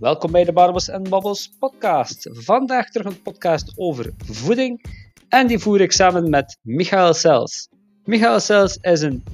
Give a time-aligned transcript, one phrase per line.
[0.00, 2.28] welkom bij de Barbels en Babbels podcast.
[2.32, 4.84] Vandaag terug een podcast over voeding
[5.28, 7.68] en die voer ik samen met Michael Sels.
[8.04, 9.24] Michael Sels is een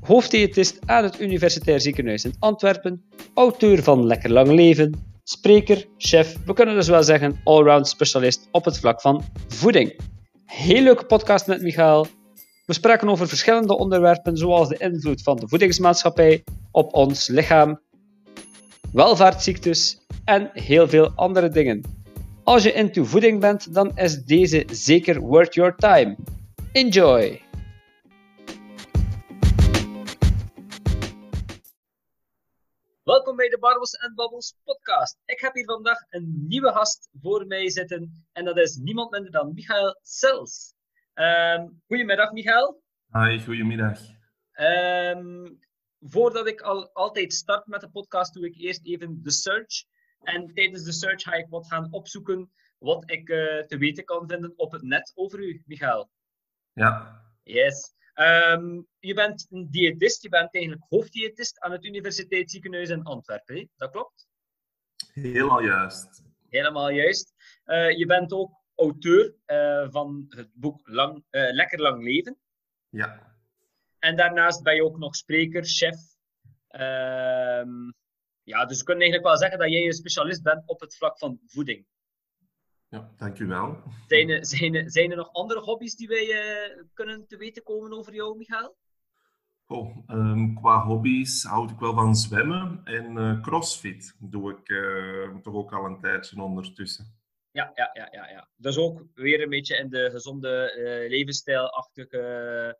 [0.00, 6.52] hoofddiëtist aan het Universitair Ziekenhuis in Antwerpen, auteur van Lekker Lang Leven, spreker, chef, we
[6.52, 10.00] kunnen dus wel zeggen allround specialist op het vlak van voeding.
[10.44, 12.06] Heel leuke podcast met Michael.
[12.66, 17.80] We spraken over verschillende onderwerpen, zoals de invloed van de voedingsmaatschappij op ons lichaam,
[18.92, 21.82] welvaartsziektes en heel veel andere dingen.
[22.44, 26.16] Als je into voeding bent, dan is deze zeker worth your time.
[26.72, 27.42] Enjoy!
[33.02, 35.18] Welkom bij de Barbels en Babbels podcast.
[35.24, 39.30] Ik heb hier vandaag een nieuwe gast voor mij zitten en dat is niemand minder
[39.30, 40.74] dan Michael Sels.
[41.14, 42.82] Um, goedemiddag, Michael.
[43.12, 44.00] Hi, goedemiddag.
[44.60, 45.58] Um,
[46.00, 49.84] voordat ik al, altijd start met de podcast, doe ik eerst even de search.
[50.22, 54.28] En tijdens de search ga ik wat gaan opzoeken wat ik uh, te weten kan
[54.28, 56.10] vinden op het net over u, Michael.
[56.72, 57.22] Ja.
[57.42, 57.94] Yes.
[58.14, 63.90] Um, je bent een diëtist, je bent eigenlijk hoofddiëtist aan het Universiteitsziekenhuis in Antwerpen, dat
[63.90, 64.28] klopt?
[65.12, 66.22] Helemaal juist.
[66.48, 67.34] Helemaal juist.
[67.66, 72.38] Uh, je bent ook auteur uh, van het boek Lang, Lekker Lang Leven.
[72.88, 73.37] Ja.
[73.98, 75.96] En daarnaast ben je ook nog spreker, chef.
[76.70, 77.94] Um,
[78.42, 81.18] ja, dus we kunnen eigenlijk wel zeggen dat jij een specialist bent op het vlak
[81.18, 81.86] van voeding.
[82.88, 83.82] Ja, dankjewel.
[84.06, 87.62] Zijn er, zijn er, zijn er nog andere hobby's die wij uh, kunnen te weten
[87.62, 88.76] komen over jou, Michael?
[89.66, 95.36] Oh, um, qua hobby's houd ik wel van zwemmen en uh, crossfit doe ik uh,
[95.36, 97.16] toch ook al een tijdje ondertussen.
[97.50, 98.48] Ja, ja, ja, ja, ja.
[98.56, 100.72] Dus ook weer een beetje in de gezonde
[101.08, 102.78] levensstijlachtige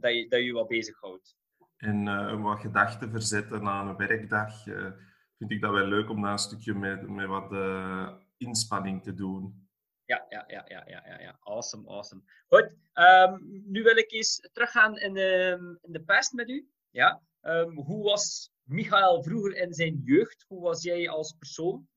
[0.00, 1.36] dat je, dat je wat bezighoudt.
[1.76, 4.90] En uh, wat gedachten verzetten na een werkdag uh,
[5.38, 9.14] vind ik dat wel leuk om daar een stukje met, met wat uh, inspanning te
[9.14, 9.68] doen.
[10.04, 11.38] Ja, ja, ja, ja, ja, ja, ja.
[11.40, 12.22] Awesome, awesome.
[12.46, 16.68] Goed, um, nu wil ik eens teruggaan in de, in de past met u.
[16.90, 17.22] Ja?
[17.42, 20.44] Um, hoe was Michael vroeger in zijn jeugd?
[20.48, 21.88] Hoe was jij als persoon?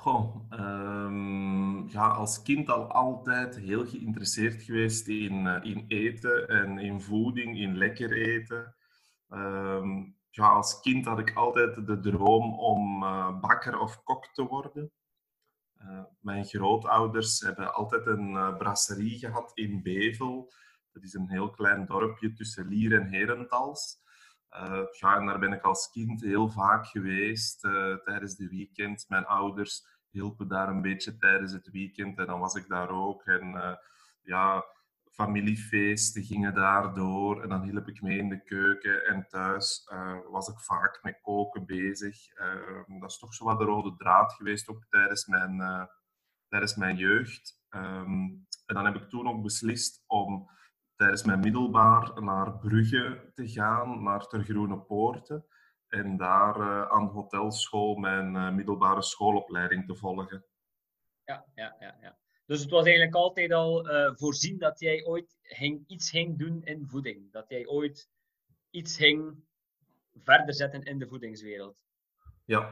[0.00, 6.78] Goh, um, ja, als kind al altijd heel geïnteresseerd geweest in, uh, in eten en
[6.78, 8.74] in voeding, in lekker eten.
[9.28, 14.46] Um, ja, als kind had ik altijd de droom om uh, bakker of kok te
[14.46, 14.92] worden.
[15.82, 20.52] Uh, mijn grootouders hebben altijd een brasserie gehad in Bevel.
[20.92, 23.98] Dat is een heel klein dorpje tussen Lier en Herentals.
[24.90, 27.60] Ja, en daar ben ik als kind heel vaak geweest
[28.04, 29.04] tijdens de weekend.
[29.08, 33.26] Mijn ouders hielpen daar een beetje tijdens het weekend en dan was ik daar ook.
[33.26, 33.78] En
[34.22, 34.64] ja,
[35.10, 39.06] familiefeesten gingen daardoor en dan hielp ik mee in de keuken.
[39.06, 39.90] En thuis
[40.30, 42.38] was ik vaak met koken bezig.
[42.38, 45.88] Uh, dat is toch zo wat de rode draad geweest ook tijdens mijn,
[46.48, 47.58] tijdens mijn jeugd.
[47.70, 50.50] Um, en dan heb ik toen ook beslist om
[51.00, 55.46] tijdens mijn middelbaar naar Brugge te gaan, naar Ter Groene Poorten.
[55.88, 60.44] En daar aan de hotelschool mijn middelbare schoolopleiding te volgen.
[61.24, 62.18] Ja, ja, ja, ja.
[62.46, 66.62] Dus het was eigenlijk altijd al uh, voorzien dat jij ooit ging, iets ging doen
[66.64, 67.32] in voeding.
[67.32, 68.10] Dat jij ooit
[68.70, 69.44] iets ging
[70.22, 71.76] verder zetten in de voedingswereld.
[72.44, 72.68] Ja,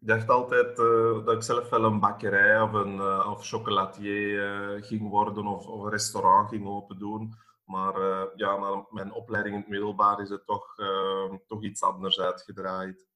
[0.00, 4.78] ik dacht altijd uh, dat ik zelf wel een bakkerij of een uh, of chocolatier
[4.84, 7.34] ging worden of, of, een restaurant ging open doen.
[7.64, 8.00] Maar
[8.36, 10.74] ja, na mijn opleiding in het middelbaar is het toch,
[11.46, 13.06] toch iets anders uitgedraaid.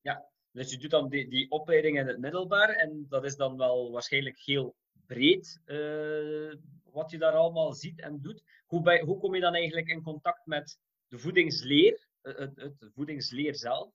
[0.00, 3.56] Ja, dus je doet dan die, die opleiding in het middelbaar en dat is dan
[3.56, 6.54] wel waarschijnlijk heel breed uh,
[6.92, 8.42] wat je daar allemaal ziet en doet.
[8.66, 10.78] Hoe, bij, hoe kom je dan eigenlijk in contact met
[11.08, 13.92] de voedingsleer, het, het, het voedingsleer zelf?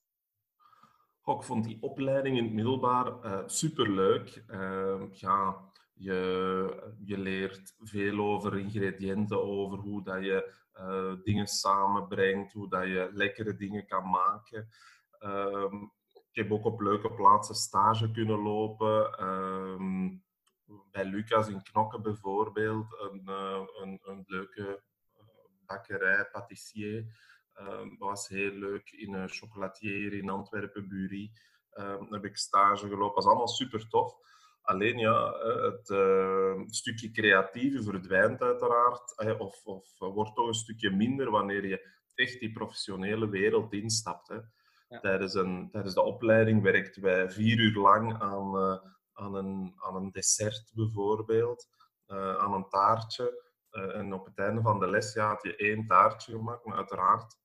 [1.22, 4.44] Goh, ik vond die opleiding in het middelbaar uh, superleuk.
[4.48, 5.71] Uh, ja,
[6.02, 12.84] je, je leert veel over ingrediënten, over hoe dat je uh, dingen samenbrengt, hoe dat
[12.84, 14.70] je lekkere dingen kan maken.
[15.20, 15.76] Ehm,
[16.32, 19.14] ik heb ook op leuke plaatsen stage kunnen lopen.
[19.18, 20.10] Ehm,
[20.92, 24.84] bij Lucas in Knokke bijvoorbeeld, een, uh, een, een leuke
[25.16, 25.24] uh,
[25.66, 27.30] bakkerij, patissier.
[27.60, 31.32] Um, was heel leuk in een chocolatier in Antwerpen, Bury.
[31.74, 33.06] Um, heb ik stage gelopen.
[33.06, 34.16] Dat was allemaal super tof.
[34.62, 35.34] Alleen ja,
[35.72, 42.00] het uh, stukje creatieve verdwijnt uiteraard, of, of wordt toch een stukje minder wanneer je
[42.16, 44.28] echt die professionele wereld instapt.
[44.28, 44.40] Hè.
[44.88, 45.00] Ja.
[45.00, 48.78] Tijdens, een, tijdens de opleiding werkten wij vier uur lang aan, uh,
[49.14, 51.68] aan een, aan een dessert bijvoorbeeld,
[52.08, 53.50] uh, aan een taartje.
[53.72, 57.40] En op het einde van de les ja, had je één taartje gemaakt, maar uiteraard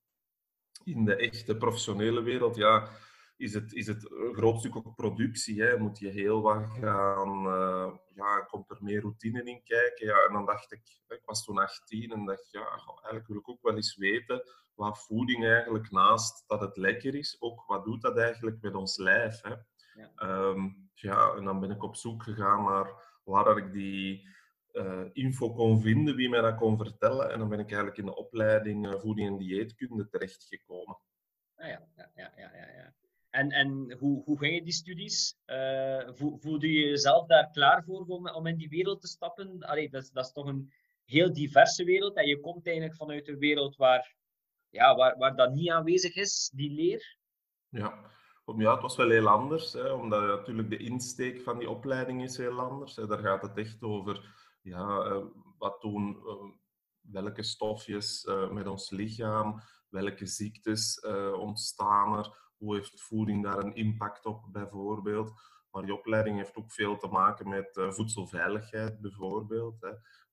[0.85, 2.89] in de echte professionele wereld, ja,
[3.37, 5.63] is het, is het een groot stuk ook productie.
[5.63, 5.79] Hè.
[5.79, 10.07] Moet je heel wat gaan, uh, ja, komt er meer routine in kijken.
[10.07, 13.49] Ja, en dan dacht ik, ik was toen 18 en dacht, ja, eigenlijk wil ik
[13.49, 14.43] ook wel eens weten
[14.75, 18.97] wat voeding eigenlijk naast dat het lekker is, ook wat doet dat eigenlijk met ons
[18.97, 19.41] lijf.
[19.43, 19.55] Hè.
[20.01, 20.13] Ja.
[20.15, 24.29] Ehm, ja, en dan ben ik op zoek gegaan naar waar ik die
[24.73, 27.33] uh, info kon vinden, wie mij dat kon vertellen.
[27.33, 30.99] En dan ben ik eigenlijk in de opleiding uh, voeding en dieetkunde terechtgekomen.
[31.55, 32.51] Ah ja, ja, ja, ja.
[32.55, 32.95] ja.
[33.37, 35.37] En, en hoe, hoe gingen die studies?
[35.47, 39.63] Uh, voelde je jezelf daar klaar voor om, in die wereld te stappen?
[39.63, 40.73] Allee, dat, is, dat is toch een
[41.05, 42.17] heel diverse wereld.
[42.17, 44.15] En je komt eigenlijk vanuit een wereld waar,
[44.69, 47.19] ja, waar, waar dat niet aanwezig is, die leer.
[47.69, 48.11] Ja,
[48.57, 49.73] ja het was wel heel anders.
[49.73, 52.97] Hè, omdat natuurlijk de insteek van die opleiding is heel anders.
[52.97, 53.07] Hè.
[53.07, 55.25] Daar gaat het echt over ja, uh,
[55.59, 56.51] wat doen, uh,
[57.01, 61.01] welke stofjes met ons lichaam, welke ziektes
[61.39, 65.33] ontstaan er hoe heeft voeding daar een impact op, bijvoorbeeld?
[65.71, 69.81] Maar die opleiding heeft ook veel te maken met uh, voedselveiligheid, bijvoorbeeld.
[69.81, 69.91] Hè.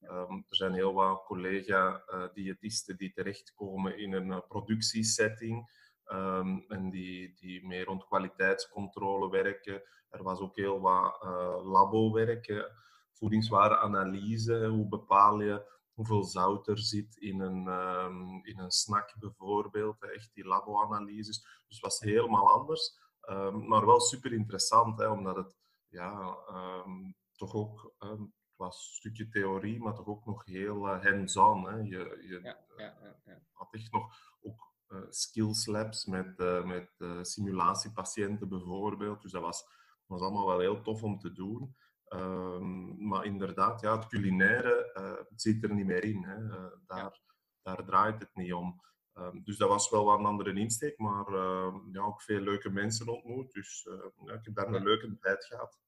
[0.09, 5.71] Um, er zijn heel wat collega-diëtisten uh, die terechtkomen in een uh, productiesetting
[6.11, 9.81] um, en die, die meer rond kwaliteitscontrole werken.
[10.09, 11.23] Er was ook heel wat
[11.63, 12.71] labo-werk,
[13.11, 14.67] voedingswarenanalyse.
[14.67, 20.03] Hoe bepaal je hoeveel zout er zit in een, um, in een snack bijvoorbeeld.
[20.03, 21.41] Echt die labo-analyses.
[21.41, 22.99] Dus het was helemaal anders.
[23.29, 25.55] Um, maar wel super interessant, hè, omdat het
[25.87, 27.93] ja, um, toch ook...
[27.97, 28.19] het
[28.55, 31.85] was een stukje theorie, maar toch ook nog heel uh, hands-on.
[31.85, 36.89] Je, je ja, ja, ja, had echt nog ook uh, skills labs met, uh, met
[37.21, 39.21] simulatiepatiënten bijvoorbeeld.
[39.21, 39.63] Dus dat was,
[40.05, 41.75] was allemaal wel heel tof om te doen.
[42.13, 46.23] Ehm, maar inderdaad, ja, het culinaire uh, zit er niet meer in.
[46.23, 46.37] Hè.
[46.37, 47.19] Uh, daar,
[47.61, 48.81] daar draait het niet om.
[49.17, 52.69] Um, dus dat was wel wat een andere insteek, maar uh, ja, ook veel leuke
[52.69, 53.51] mensen ontmoet.
[53.51, 55.79] Dus eh, ja, ik heb daar een leuke tijd gehad.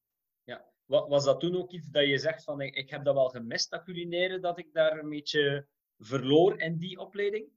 [0.44, 3.28] Ja, was dat toen ook iets dat je zegt van ik, ik heb dat wel
[3.28, 5.66] gemist, dat culinaire, dat ik daar een beetje
[5.98, 7.48] verloor in die opleiding?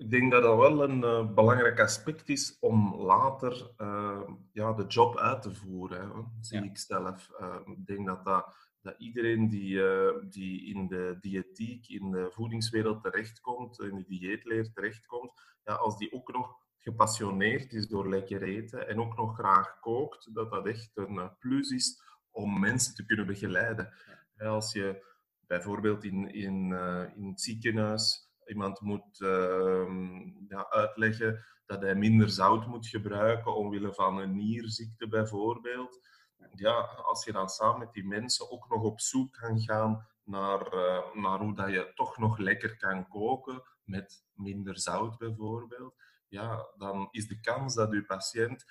[0.00, 4.86] Ik denk dat dat wel een uh, belangrijk aspect is om later uh, ja, de
[4.86, 6.00] job uit te voeren.
[6.00, 7.30] Hè, zie ik zelf.
[7.40, 9.82] Uh, ik denk dat, dat, dat iedereen die,
[10.28, 15.32] die in de diëtiek, in de voedingswereld terechtkomt, in de dieetleer terechtkomt,
[15.64, 20.34] ja, als die ook nog gepassioneerd is door lekker eten en ook nog graag kookt,
[20.34, 23.92] dat dat echt een plus is om mensen te kunnen begeleiden.
[24.36, 24.46] Ja.
[24.46, 25.06] Als je
[25.46, 26.72] bijvoorbeeld in, in,
[27.16, 33.94] in het ziekenhuis iemand moet ehm, ja, uitleggen dat hij minder zout moet gebruiken omwille
[33.94, 36.08] van een nierziekte bijvoorbeeld.
[36.54, 40.74] Ja, als je dan samen met die mensen ook nog op zoek kan gaan naar,
[40.74, 45.94] uh, naar hoe dat je toch nog lekker kan koken met minder zout bijvoorbeeld,
[46.28, 48.64] ja, dan is de kans dat uw patiënt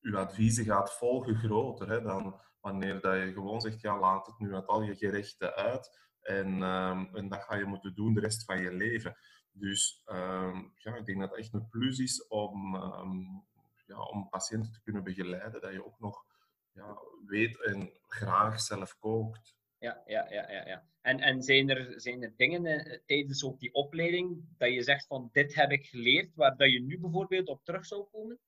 [0.00, 4.38] uw adviezen gaat volgen groter hè, dan wanneer dat je gewoon zegt, ja, laat het
[4.38, 8.20] nu uit al je gerechten uit en, um, en dat ga je moeten doen de
[8.20, 9.16] rest van je leven.
[9.52, 13.44] Dus um, ja, ik denk dat het echt een plus is om, um,
[13.86, 16.24] ja, om patiënten te kunnen begeleiden, dat je ook nog
[16.72, 19.56] ja, weet en graag zelf kookt.
[19.78, 20.66] Ja, ja, ja, ja.
[20.66, 20.88] ja.
[21.00, 25.06] En, en zijn, er, zijn er dingen uh, tijdens ook die opleiding dat je zegt
[25.06, 28.38] van dit heb ik geleerd, waar dat je nu bijvoorbeeld op terug zou komen?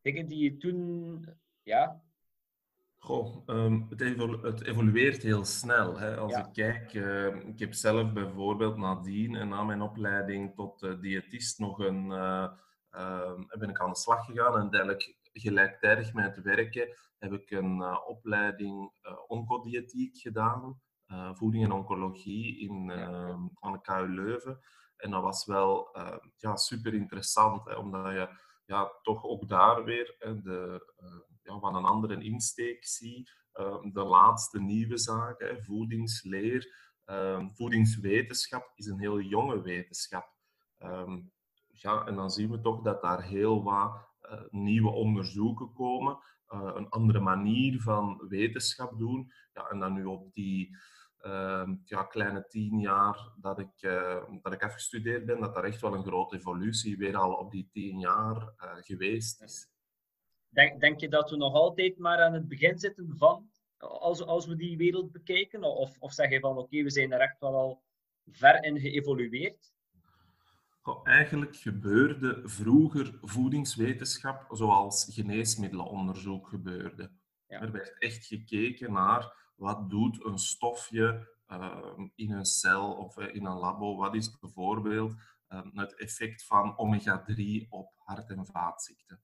[0.00, 1.26] Dingen die je toen
[1.62, 2.02] ja,
[3.04, 4.00] Goh, um, het,
[4.42, 5.98] het, evolueert heel snel.
[5.98, 6.16] Hè.
[6.16, 11.00] Als ik kijk, uh, ik heb zelf bijvoorbeeld nadien en na mijn opleiding tot uh,
[11.00, 12.48] diëtist nog een, uh,
[13.58, 17.98] ben ik aan de slag gegaan en eigenlijk gelijktijdig met het werken heb ik een
[18.06, 18.92] opleiding
[19.26, 20.80] oncodiëtiek gedaan,
[21.32, 22.92] voeding en oncologie in,
[23.60, 24.60] aan de KU Leuven.
[24.96, 25.96] En dat was wel
[26.36, 28.28] ja, super interessant, hè, omdat je
[28.66, 30.92] ja, toch ook daar weer de
[31.44, 33.30] van een andere insteek zie.
[33.52, 36.74] Ehm, de laatste nieuwe zaken, voedingsleer,
[37.04, 40.32] ehm, voedingswetenschap is een heel jonge wetenschap.
[40.78, 41.20] Ehm,
[41.68, 46.70] ja, en dan zien we toch dat daar heel wat uh, nieuwe onderzoeken komen, uh,
[46.74, 49.32] een andere manier van wetenschap doen.
[49.52, 50.76] Ja, en dan nu op die
[51.84, 55.94] ja, kleine tien jaar dat ik, uh, dat ik afgestudeerd ben, dat daar echt wel
[55.94, 59.73] een grote evolutie weer al op die tien jaar geweest is.
[60.54, 64.46] Denk, denk je dat we nog altijd maar aan het begin zitten van, als, als
[64.46, 65.62] we die wereld bekijken?
[65.64, 67.82] Of, of zeg je van, oké, we zijn er echt wel al
[68.30, 69.72] ver in geëvolueerd?
[71.04, 77.10] eigenlijk gebeurde vroeger voedingswetenschap zoals geneesmiddelenonderzoek gebeurde.
[77.46, 83.44] Er werd echt gekeken naar wat doet een stofje ehm, in een cel of in
[83.44, 83.96] een labo.
[83.96, 85.14] Wat is bijvoorbeeld
[85.48, 89.22] ehm, het effect van omega-3 op hart- en vaatziekten?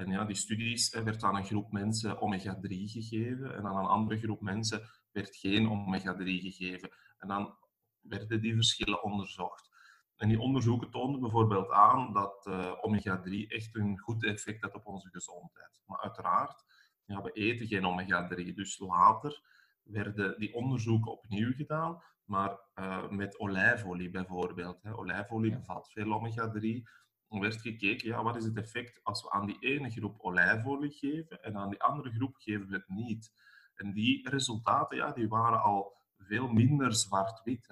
[0.00, 4.18] En ja, die studies werd aan een groep mensen omega-3 gegeven en aan een andere
[4.18, 6.90] groep mensen werd geen omega-3 gegeven.
[7.18, 7.56] En dan
[8.00, 9.70] werden die verschillen onderzocht.
[10.16, 14.86] En die onderzoeken toonden bijvoorbeeld aan dat uh, omega-3 echt een goed effect had op
[14.86, 15.82] onze gezondheid.
[15.86, 16.64] Maar uiteraard,
[17.04, 18.54] ja, we eten geen omega-3.
[18.54, 19.42] Dus later
[19.82, 24.82] werden die onderzoeken opnieuw gedaan, maar uh, met olijfolie bijvoorbeeld.
[24.82, 24.96] Hè.
[24.96, 26.82] Olijfolie bevat veel omega-3.
[27.30, 30.90] Er werd gekeken, ja, wat is het effect als we aan die ene groep olijfolie
[30.90, 33.32] geven en aan die andere groep geven we het niet.
[33.74, 37.68] En die resultaten ja, die waren al veel minder zwart-wit.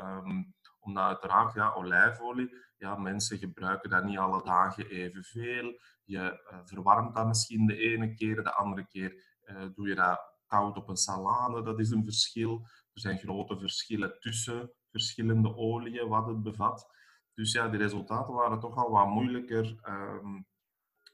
[0.00, 5.80] Um, omdat uiteraard, ja, olijfolie, ja, mensen gebruiken dat niet alle dagen evenveel.
[6.04, 10.20] Je uh, verwarmt dat misschien de ene keer, de andere keer uh, doe je dat
[10.46, 11.62] koud op een salade.
[11.62, 12.60] Dat is een verschil.
[12.92, 16.86] Er zijn grote verschillen tussen verschillende oliën, wat het bevat.
[17.34, 20.46] Dus ja, de resultaten waren toch al wat moeilijker, um,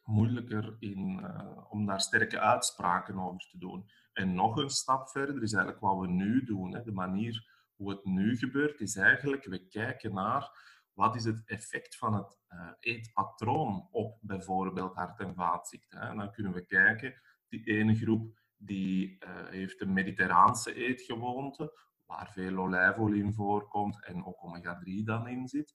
[0.03, 3.91] moeilijker in, uh, om daar sterke uitspraken over te doen.
[4.13, 6.75] En nog een stap verder is eigenlijk wat we nu doen.
[6.75, 10.51] Hè, de manier hoe het nu gebeurt, is eigenlijk, we kijken naar
[10.93, 16.01] wat is het effect van het uh, eetpatroon op bijvoorbeeld hart- en vaatziekten.
[16.01, 17.15] En dan kunnen we kijken,
[17.49, 21.73] die ene groep die uh, heeft een mediterraanse eetgewoonte,
[22.07, 25.75] waar veel olijfolie in voorkomt en ook omega-3 dan in zit.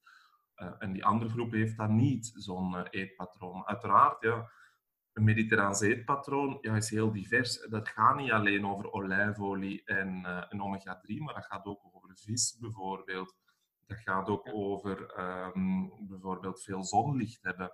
[0.57, 3.67] Uh, en die andere groep heeft dan niet zo'n eetpatroon.
[3.67, 4.49] Uiteraard, ja,
[5.13, 7.67] een mediterraans eetpatroon ja, is heel divers.
[7.69, 12.17] Dat gaat niet alleen over olijfolie en, uh, en omega-3, maar dat gaat ook over
[12.17, 13.35] vis bijvoorbeeld.
[13.85, 15.19] Dat gaat ook over
[15.55, 17.71] um, bijvoorbeeld veel zonlicht hebben.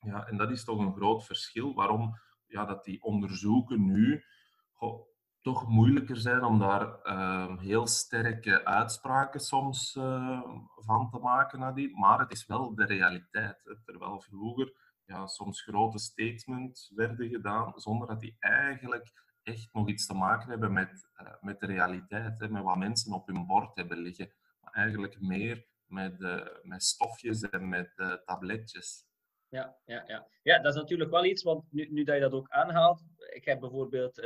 [0.00, 4.24] Ja, en dat is toch een groot verschil waarom ja, dat die onderzoeken nu
[4.72, 5.06] goh,
[5.42, 10.42] toch moeilijker zijn om daar uh, heel sterke uitspraken soms uh,
[10.74, 11.58] van te maken.
[11.58, 11.98] Nadien.
[11.98, 13.78] Maar het is wel de realiteit.
[13.84, 14.72] Terwijl vroeger
[15.04, 20.48] ja, soms grote statements werden gedaan, zonder dat die eigenlijk echt nog iets te maken
[20.48, 24.32] hebben met, uh, met de realiteit, hè, met wat mensen op hun bord hebben liggen.
[24.60, 29.06] Maar eigenlijk meer met, uh, met stofjes en met uh, tabletjes.
[29.48, 30.26] Ja, ja, ja.
[30.42, 33.44] ja, dat is natuurlijk wel iets, want nu, nu dat je dat ook aanhaalt, ik
[33.44, 34.18] heb bijvoorbeeld,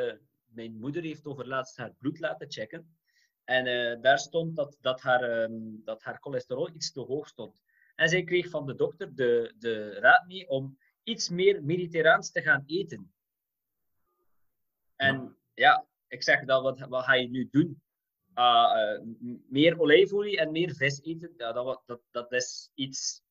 [0.56, 2.96] mijn moeder heeft over laatst haar bloed laten checken.
[3.44, 7.62] En daar stond dat, dat, haar, um, dat haar cholesterol iets te hoog stond.
[7.94, 12.42] En zij kreeg van de dokter de, de raad mee om iets meer mediterraans te
[12.42, 13.12] gaan eten.
[14.96, 17.82] En ja, ik zeg dan, wat, wat ga je nu doen?
[18.34, 23.22] Uh, uh, meer olijfolie en meer vis eten, ja, dat, dat, dat is iets...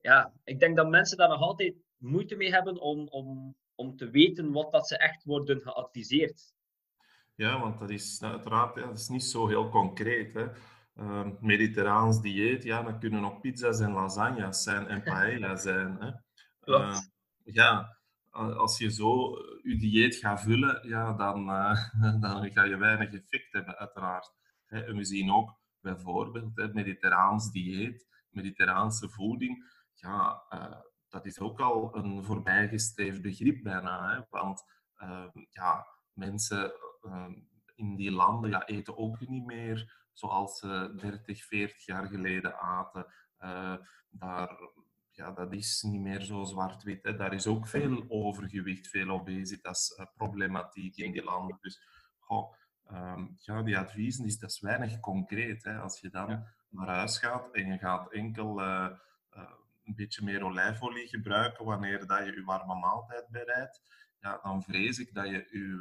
[0.00, 4.10] Ja, ik denk dat mensen daar nog altijd moeite mee hebben om, om, om te
[4.10, 6.54] weten wat dat ze echt worden geadviseerd.
[7.34, 10.34] Ja, want dat is uiteraard dat is niet zo heel concreet.
[10.34, 10.46] Hè.
[10.96, 15.96] Uh, mediterraans dieet, ja, dan kunnen ook pizza's en lasagnas zijn en paella zijn.
[16.00, 16.10] Hè.
[16.64, 16.98] Uh,
[17.44, 17.98] ja,
[18.30, 23.52] als je zo je dieet gaat vullen, ja, dan, uh, dan ga je weinig effect
[23.52, 24.32] hebben, uiteraard.
[24.66, 29.70] En we zien ook bijvoorbeeld hè, mediterraans dieet, mediterraanse voeding.
[29.94, 30.42] Ja,
[31.08, 34.14] dat is ook al een voorbijgestreefd begrip bijna.
[34.14, 34.64] Hè, want
[35.50, 36.72] ja, mensen
[37.74, 43.06] in die landen ja, eten ook niet meer zoals ze 30, 40 jaar geleden aten.
[43.40, 43.76] Uh,
[44.10, 44.58] daar,
[45.10, 47.02] ja, dat is niet meer zo zwart-wit.
[47.02, 51.58] Daar is ook veel overgewicht, veel obesitas, problematiek in die landen.
[51.60, 51.80] Dus
[52.18, 52.54] goh,
[52.90, 55.64] um, ja, die adviezen is, dat is weinig concreet.
[55.64, 55.78] Hè.
[55.78, 56.54] Als je dan ja.
[56.68, 58.88] naar huis gaat en je gaat enkel uh,
[59.88, 63.80] een beetje meer olijfolie gebruiken wanneer dat je je warme maaltijd bereidt,
[64.20, 65.78] ja, dan vrees ik dat je je,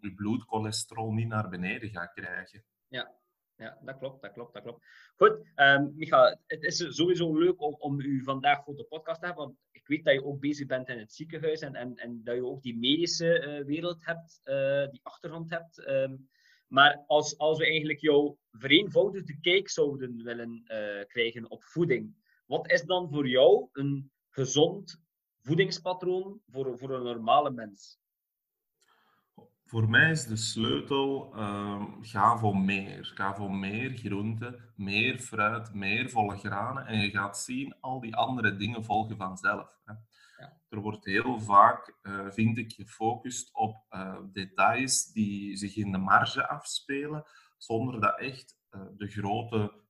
[0.00, 2.64] ehm, bloedcholesterol niet naar beneden gaat krijgen.
[2.88, 3.14] Ja,
[3.56, 4.84] ja, dat klopt, dat klopt, dat klopt.
[5.16, 9.44] Goed, um, Micha, het is sowieso leuk om, u vandaag voor de podcast te hebben,
[9.44, 12.34] want ik weet dat je ook bezig bent in het ziekenhuis en, en, en dat
[12.34, 15.88] je ook die medische uh, wereld hebt, uh, die achtergrond hebt.
[15.88, 16.28] Um,
[16.72, 22.14] maar als, als we eigenlijk jouw vereenvoudigde kijk zouden willen uh, krijgen op voeding,
[22.46, 25.02] wat is dan voor jou een gezond
[25.40, 28.00] voedingspatroon voor, voor een normale mens?
[29.72, 33.12] Voor mij is de sleutel, uh, ga voor meer.
[33.14, 36.86] Ga voor meer groenten, meer fruit, meer volle granen.
[36.86, 39.78] En je gaat zien, al die andere dingen volgen vanzelf.
[39.84, 39.92] Hè.
[40.38, 40.60] Ja.
[40.68, 45.98] Er wordt heel vaak, uh, vind ik, gefocust op uh, details die zich in de
[45.98, 47.24] marge afspelen,
[47.56, 49.80] zonder dat echt uh, de grote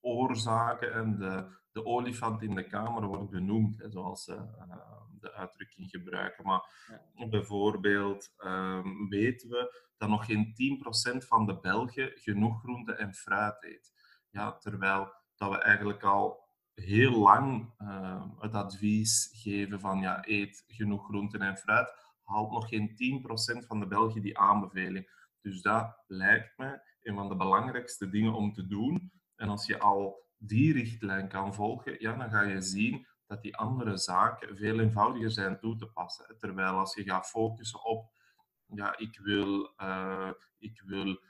[0.00, 3.78] oorzaken en de, de olifant in de kamer wordt benoemd.
[3.78, 4.24] Hè, zoals
[5.24, 6.44] de uitdrukking gebruiken.
[6.44, 6.62] Maar
[7.30, 10.54] bijvoorbeeld um, weten we dat nog geen
[11.22, 13.92] 10% van de Belgen genoeg groente en fruit eet.
[14.30, 16.42] Ja, terwijl dat we eigenlijk al
[16.74, 21.88] heel lang uh, het advies geven van ja, eet genoeg groenten en fruit,
[22.22, 22.88] haalt nog geen
[23.62, 25.32] 10% van de Belgen die aanbeveling.
[25.40, 29.12] Dus dat lijkt me een van de belangrijkste dingen om te doen.
[29.36, 33.56] En als je al die richtlijn kan volgen, ja, dan ga je zien dat die
[33.56, 36.38] andere zaken veel eenvoudiger zijn toe te passen.
[36.38, 38.12] Terwijl als je gaat focussen op,
[38.66, 41.20] ja, ik wil, uh, ik wil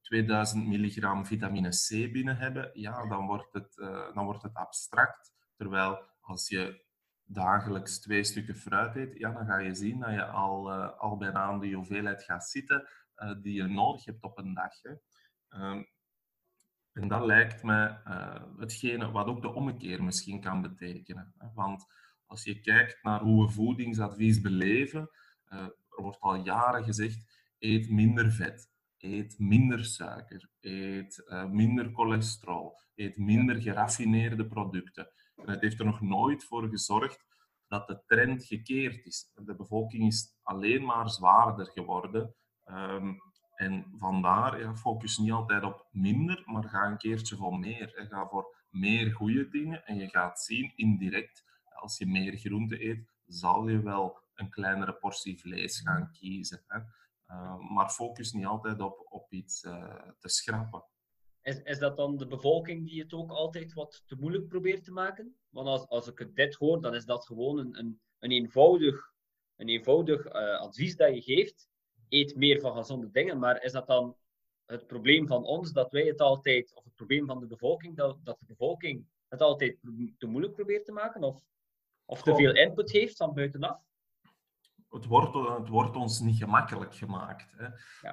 [0.00, 5.32] 2000 milligram vitamine C binnen hebben, ja, dan wordt het, uh, dan wordt het abstract.
[5.56, 6.84] Terwijl als je
[7.24, 11.42] dagelijks twee stukken fruit eet, ja, dan ga je zien dat je al, al bijna
[11.42, 12.88] aan die hoeveelheid gaat zitten
[13.42, 14.72] die je nodig hebt op een dag.
[14.82, 14.92] Hè.
[17.00, 17.96] Ehm, en dat lijkt me
[18.58, 21.34] hetgene wat ook de ommekeer misschien kan betekenen.
[21.38, 21.46] Hè.
[21.54, 21.86] Want
[22.26, 25.10] als je kijkt naar hoe we voedingsadvies beleven,
[25.48, 27.18] er wordt al jaren gezegd,
[27.58, 28.70] eet minder vet
[29.02, 35.10] eet minder suiker, eet uh, minder cholesterol, eet minder geraffineerde producten.
[35.36, 37.24] En het heeft er nog nooit voor gezorgd
[37.68, 39.30] dat de trend gekeerd is.
[39.34, 42.34] De bevolking is alleen maar zwaarder geworden.
[42.64, 43.20] Um,
[43.60, 47.94] en vandaar, focus niet altijd op minder, maar ga een keertje voor meer.
[47.94, 52.84] En ga voor meer goede dingen en je gaat zien, indirect, als je meer groente
[52.84, 56.64] eet, zal je wel een kleinere portie vlees gaan kiezen.
[56.66, 56.78] Hè.
[57.26, 60.84] Eh, maar focus niet altijd op, op iets eh, te schrappen.
[61.42, 64.92] Is, is dat dan de bevolking die het ook altijd wat te moeilijk probeert te
[64.92, 65.36] maken?
[65.48, 69.12] Want als, als ik het dit hoor, dan is dat gewoon een, een, een eenvoudig,
[69.56, 71.69] een eenvoudig uh, advies dat je geeft.
[72.10, 73.38] Eet meer van gezonde dingen.
[73.38, 74.16] Maar is dat dan
[74.66, 78.18] het probleem van ons dat wij het altijd, of het probleem van de bevolking, dat,
[78.22, 79.78] dat de bevolking het altijd
[80.18, 81.22] te moeilijk probeert te maken?
[81.22, 81.42] Of,
[82.04, 83.88] of te veel input heeft van buitenaf?
[84.90, 87.54] het wordt, het wordt ons niet gemakkelijk gemaakt.
[87.56, 87.68] Hè.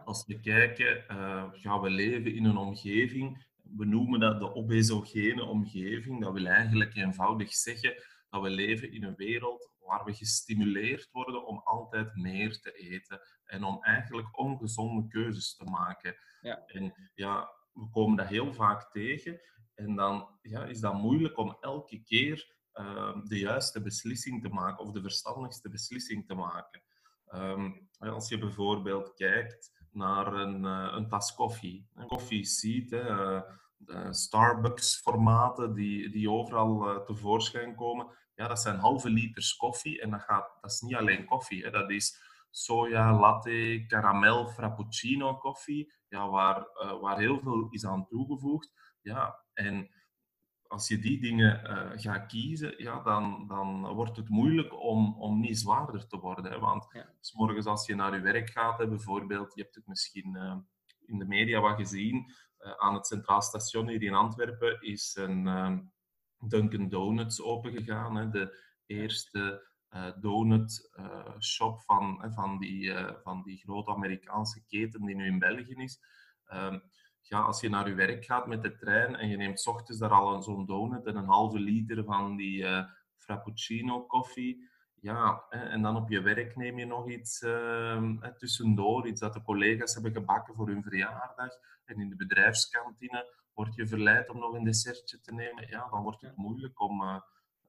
[0.06, 5.46] Als we kijken, uh, gaan we leven in een omgeving, we noemen dat de obesogene
[5.46, 6.22] omgeving.
[6.22, 7.94] Dat wil eigenlijk eenvoudig zeggen
[8.30, 13.20] dat we leven in een wereld waar we gestimuleerd worden om altijd meer te eten
[13.44, 16.16] en om eigenlijk ongezonde keuzes te maken.
[16.42, 16.64] Ja.
[16.66, 19.42] En ja, we komen dat heel vaak tegen
[19.76, 24.86] en dan ja, is dat moeilijk om elke keer Ehm, de juiste beslissing te maken
[24.86, 26.82] of de verstandigste beslissing te maken.
[27.26, 33.42] Ehm, als je bijvoorbeeld kijkt naar een, uh, een tas koffie, een koffie ziet, uh,
[34.10, 40.22] Starbucks-formaten die, die overal uh, tevoorschijn komen, ja, dat zijn halve liters koffie en dat,
[40.22, 46.30] gaat, dat is niet alleen koffie, hè, dat is soja, latte, karamel, frappuccino koffie, ja,
[46.30, 46.68] waar,
[47.02, 48.72] waar heel veel is aan toegevoegd.
[49.02, 49.90] Ja, en
[50.68, 55.40] als je die dingen uh, gaat kiezen, ja, dan, dan wordt het moeilijk om, om
[55.40, 56.52] niet zwaarder te worden.
[56.52, 56.60] Hè?
[56.60, 57.10] Want ja.
[57.20, 60.56] s morgens als je naar je werk gaat, hè, bijvoorbeeld, je hebt het misschien uh,
[61.06, 62.32] in de media wat gezien,
[62.78, 65.92] aan het Centraal Station hier in Antwerpen is een
[66.40, 68.16] Dunkin' Donuts opengegaan.
[68.16, 68.30] Hè?
[68.30, 69.68] De eerste
[70.20, 70.92] donut
[71.40, 72.94] shop van, van, die,
[73.24, 76.00] van die grote Amerikaanse keten die nu in België is.
[76.46, 76.80] Ehm,
[77.30, 80.12] ja, als je naar je werk gaat met de trein en je neemt ochtends daar
[80.12, 82.84] al zo'n donut en een halve liter van die uh,
[83.18, 84.70] frappuccino koffie,
[85.02, 89.42] ja, en dan op je werk neem je nog iets uh, tussendoor, iets dat de
[89.42, 91.52] collega's hebben gebakken voor hun verjaardag.
[91.86, 95.68] En in de bedrijfskantine word je verleid om nog een dessertje te nemen.
[95.68, 97.20] Ja, dan wordt het moeilijk om, uh,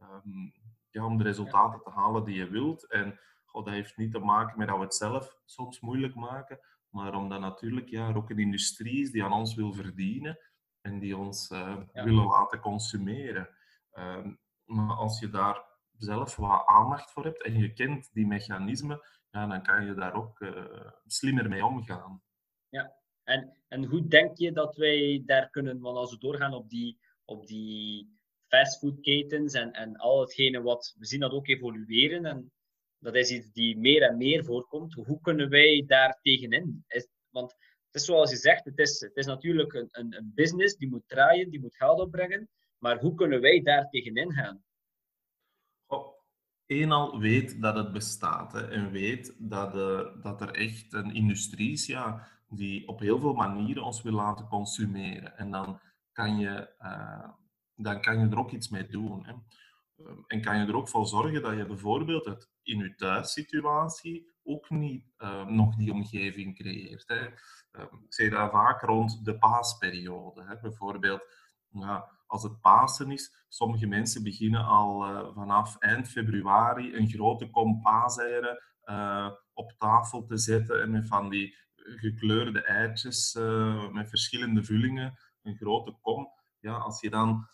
[0.00, 0.52] um,
[0.90, 2.86] ja, om de resultaten te halen die je wilt.
[2.86, 6.60] En God, dat heeft niet te maken met dat we het zelf soms moeilijk maken,
[6.88, 10.38] maar omdat natuurlijk ja, er ook een industrie is die aan ons wil verdienen
[10.80, 13.48] en die ons uh, willen laten consumeren.
[13.94, 14.26] Uh,
[14.64, 15.67] maar als je daar
[15.98, 20.40] zelf wat aandacht voor hebt en je kent die mechanismen, dan kan je daar ook
[20.40, 22.22] uh, slimmer mee omgaan.
[22.68, 22.92] Ja,
[23.24, 26.98] en, en hoe denk je dat wij daar kunnen, want als we doorgaan op die,
[27.24, 32.52] op die fastfoodketens en, en al hetgene wat, we zien dat ook evolueren en
[32.98, 34.94] dat is iets die meer en meer voorkomt.
[34.94, 36.84] Hoe kunnen wij daar tegenin?
[37.30, 37.50] Want
[37.86, 40.88] het is zoals je zegt, het is, het is natuurlijk een, een, een business die
[40.88, 42.48] moet draaien, die moet geld opbrengen.
[42.78, 44.64] Maar hoe kunnen wij daar tegenin gaan?
[46.68, 51.14] Oh, eenal weet dat het bestaat hè, en weet dat, uh, dat er echt een
[51.14, 55.36] industrie is ja, die op heel veel manieren ons wil laten consumeren.
[55.36, 55.80] En dan
[56.12, 57.28] kan je, uh,
[57.74, 59.26] dan kan je er ook iets mee doen.
[59.26, 59.32] Hè.
[60.04, 64.36] Ehm, en kan je er ook voor zorgen dat je bijvoorbeeld het in je thuissituatie
[64.42, 67.08] ook niet uh, nog die omgeving creëert.
[67.08, 67.26] Hè.
[67.26, 70.42] Uh, ik zeg dat vaak rond de paasperiode.
[70.42, 70.60] Hè.
[70.60, 71.22] Bijvoorbeeld,
[72.28, 73.44] als het Pasen is.
[73.48, 75.00] Sommige mensen beginnen al
[75.34, 78.62] vanaf eind februari een grote kom paaseieren
[79.52, 83.34] op tafel te zetten en met van die gekleurde eitjes
[83.92, 86.28] met verschillende vullingen, een grote kom.
[86.60, 87.48] Ja, als je dan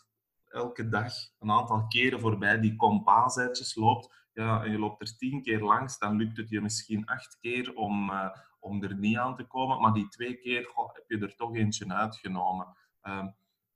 [0.45, 5.17] elke dag een aantal keren voorbij die kom paaseitjes loopt, ja, en je loopt er
[5.17, 8.11] tien keer langs, dan lukt het je misschien acht keer om,
[8.59, 9.81] om er niet aan te komen.
[9.81, 12.67] Maar die twee keer heb je er toch eentje uitgenomen.
[13.03, 13.25] Uh,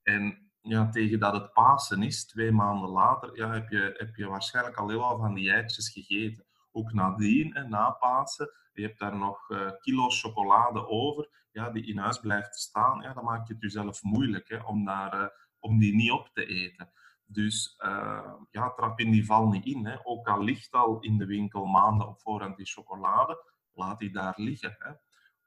[0.04, 4.28] en ja, tegen dat het Pasen is, twee maanden later, ja, heb, je, heb je
[4.28, 6.46] waarschijnlijk al heel veel van die eitjes gegeten.
[6.72, 11.86] Ook nadien, en na Pasen, je hebt daar nog uh, kilo's chocolade over, ja, die
[11.86, 13.02] in huis blijft staan.
[13.02, 15.28] Ja, dan maak je het jezelf moeilijk hè, om, daar, uh,
[15.60, 16.92] om die niet op te eten.
[17.26, 19.86] Dus uh, ja, trap in die val niet in.
[19.86, 19.98] Hè.
[20.04, 23.44] Ook al ligt al in de winkel maanden op voorhand die chocolade,
[23.74, 24.76] laat die daar liggen.
[24.80, 24.92] Hè.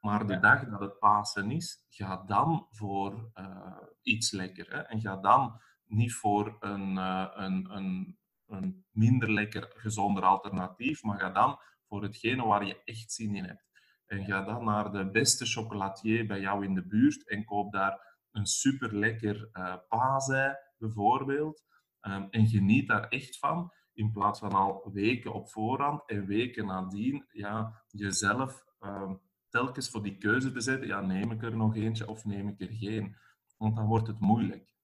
[0.03, 4.69] Maar de dag dat het Pasen is, ga dan voor uh, iets lekker.
[4.69, 4.77] Hè.
[4.77, 11.19] En ga dan niet voor een, uh, een, een, een minder lekker, gezonder alternatief, maar
[11.19, 13.69] ga dan voor hetgene waar je echt zin in hebt.
[14.05, 18.17] En ga dan naar de beste chocolatier bij jou in de buurt en koop daar
[18.31, 21.63] een super lekker uh, paasei, bijvoorbeeld.
[22.01, 26.65] Um, en geniet daar echt van, in plaats van al weken op voorhand en weken
[26.65, 29.21] nadien ja, jezelf um,
[29.53, 30.87] telkens voor die keuze te zetten.
[30.87, 33.15] Ja, neem ik er nog eentje of neem ik er geen?
[33.57, 34.75] Want dan wordt het moeilijk.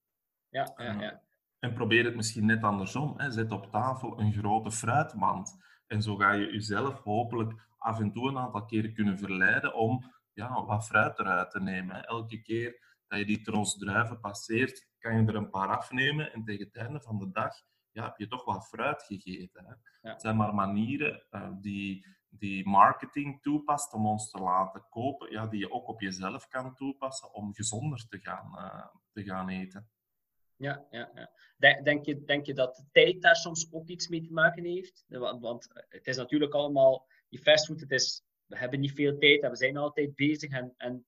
[0.48, 1.22] Ja, ja, ja.
[1.58, 3.14] En probeer het misschien net andersom.
[3.16, 3.30] Hè.
[3.30, 5.58] Zet op tafel een grote fruitmand.
[5.86, 10.12] En zo ga je jezelf hopelijk af en toe een aantal keren kunnen verleiden om
[10.32, 11.96] ja, wat fruit eruit te nemen.
[11.96, 12.00] Hè.
[12.00, 16.44] Elke keer dat je die tros druiven passeert, kan je er een paar afnemen en
[16.44, 17.54] tegen het einde van de dag
[17.90, 19.64] ja, heb je toch wat fruit gegeten.
[19.64, 19.74] Hè?
[20.08, 20.12] Ja.
[20.12, 25.46] Het zijn maar manieren uh, die, die marketing toepast om ons te laten kopen, ja,
[25.46, 29.90] die je ook op jezelf kan toepassen om gezonder te gaan, uh, te gaan eten.
[30.56, 31.30] Ja, ja, ja.
[31.82, 35.04] Denk, je, denk je dat de tijd daar soms ook iets mee te maken heeft?
[35.08, 39.42] Want, want het is natuurlijk allemaal, die fastfood, het is, we hebben niet veel tijd
[39.42, 41.06] en we zijn altijd bezig en, en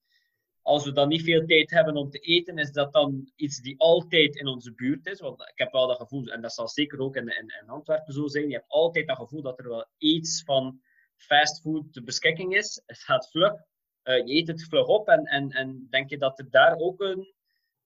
[0.62, 3.80] als we dan niet veel tijd hebben om te eten, is dat dan iets die
[3.80, 5.20] altijd in onze buurt is.
[5.20, 8.14] Want ik heb wel dat gevoel, en dat zal zeker ook in, in, in Antwerpen
[8.14, 10.80] zo zijn, je hebt altijd dat gevoel dat er wel iets van
[11.26, 12.82] fastfood te beschikking is.
[12.86, 16.38] Het gaat vlug, uh, je eet het vlug op en, en, en denk je dat
[16.38, 17.34] er daar ook een...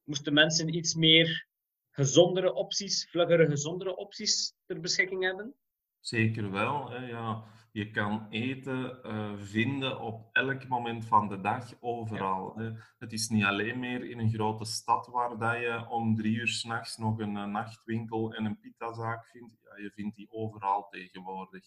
[0.04, 1.46] Moesten mensen iets meer
[1.90, 5.54] gezondere opties, vluggere gezondere opties ter beschikking hebben?
[6.00, 7.44] Zeker wel, hè, ja
[7.76, 12.60] je kan eten uh, vinden op elk moment van de dag, overal.
[12.60, 12.72] Ja.
[12.98, 16.48] Het is niet alleen meer in een grote stad waar dat je om drie uur
[16.48, 19.56] s'nachts nog een, een, nachtwinkel en een pizzazaak vindt.
[19.62, 21.64] Ja, je vindt die overal tegenwoordig.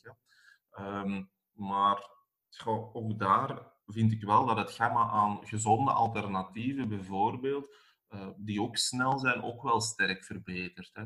[0.79, 1.29] Um,
[1.59, 2.09] maar
[2.49, 7.75] goh, ook daar vind ik wel dat het gamma aan gezonde alternatieven, bijvoorbeeld,
[8.09, 10.89] uh, die ook snel zijn, ook wel sterk verbeterd.
[10.93, 11.03] Hè.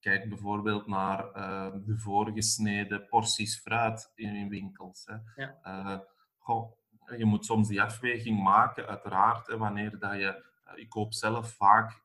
[0.00, 5.04] Kijk bijvoorbeeld naar uh, de voorgesneden porties fruit in, in winkels.
[5.04, 5.42] Hè.
[5.42, 5.58] Ja.
[5.64, 5.98] Uh,
[6.38, 6.72] goh,
[7.16, 10.52] je moet soms die afweging maken, uiteraard, hè, wanneer dat je...
[10.74, 12.04] Ik koop zelf vaak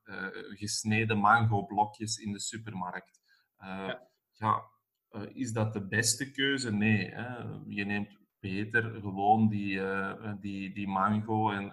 [0.50, 3.22] gesneden mango-blokjes in de supermarkt.
[3.58, 4.64] Ja, ja
[5.34, 6.72] is dat de beste keuze?
[6.72, 7.10] Nee.
[7.12, 7.38] Hè.
[7.68, 9.82] Je neemt beter gewoon die,
[10.40, 11.72] die, die mango en,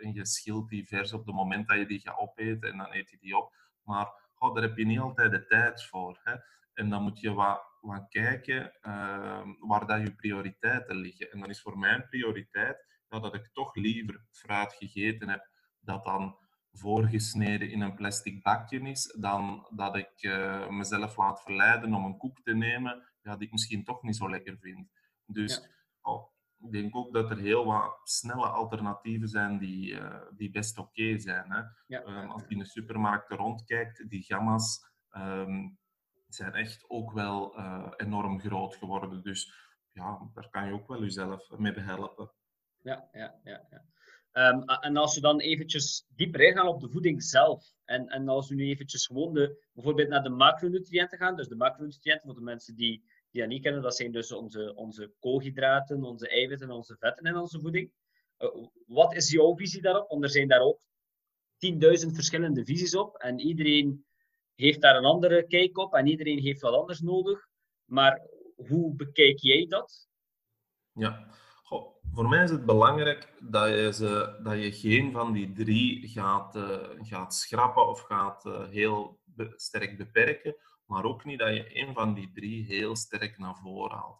[0.00, 2.92] en je schilt die vers op het moment dat je die gaat opeten en dan
[2.92, 3.54] eet je die op.
[3.82, 4.06] Maar
[4.38, 6.20] oh, daar heb je niet altijd de tijd voor.
[6.22, 6.34] Hè?
[6.74, 11.30] En dan moet je wat, wat kijken uh, waar dat je prioriteiten liggen.
[11.30, 15.48] En dan is voor mijn prioriteit dat ik toch liever fruit gegeten heb
[15.80, 16.36] dat dan
[16.72, 22.16] voorgesneden in een plastic bakje is, dan dat ik uh, mezelf laat verleiden om een
[22.16, 24.88] koek te nemen ja, die ik misschien toch niet zo lekker vind.
[25.26, 25.68] Dus ja.
[26.00, 30.78] oh, ik denk ook dat er heel wat snelle alternatieven zijn die, uh, die best
[30.78, 31.52] oké okay zijn.
[31.52, 31.62] Hè.
[31.86, 32.02] Ja.
[32.02, 34.80] Um, als je in de supermarkten rondkijkt, die gamma's
[35.16, 35.78] um,
[36.28, 39.22] zijn echt ook wel uh, enorm groot geworden.
[39.22, 39.54] Dus
[39.92, 42.32] ja, daar kan je ook wel jezelf mee behelpen.
[42.78, 43.66] Ja, ja, ja.
[43.70, 43.84] ja.
[44.32, 48.48] Um, en als we dan eventjes dieper ingaan op de voeding zelf, en, en als
[48.48, 52.44] we nu eventjes gewoon de, bijvoorbeeld naar de macronutriënten gaan, dus de macronutriënten voor de
[52.44, 56.74] mensen die die dat niet kennen, dat zijn dus onze, onze koolhydraten, onze eiwitten en
[56.74, 57.92] onze vetten in onze voeding.
[58.38, 60.08] Uh, wat is jouw visie daarop?
[60.08, 60.80] Want er zijn daar ook
[61.72, 61.78] 10.000
[62.12, 64.06] verschillende visies op en iedereen
[64.54, 67.48] heeft daar een andere kijk op en iedereen heeft wat anders nodig.
[67.84, 68.22] Maar
[68.54, 70.08] hoe bekijk jij dat?
[70.92, 71.34] Ja,
[72.12, 76.76] voor mij is het belangrijk dat je, dat je geen van die drie gaat, uh,
[77.00, 79.20] gaat schrappen of gaat uh, heel
[79.56, 80.56] sterk beperken
[80.92, 84.18] maar ook niet dat je een van die drie heel sterk naar voren haalt.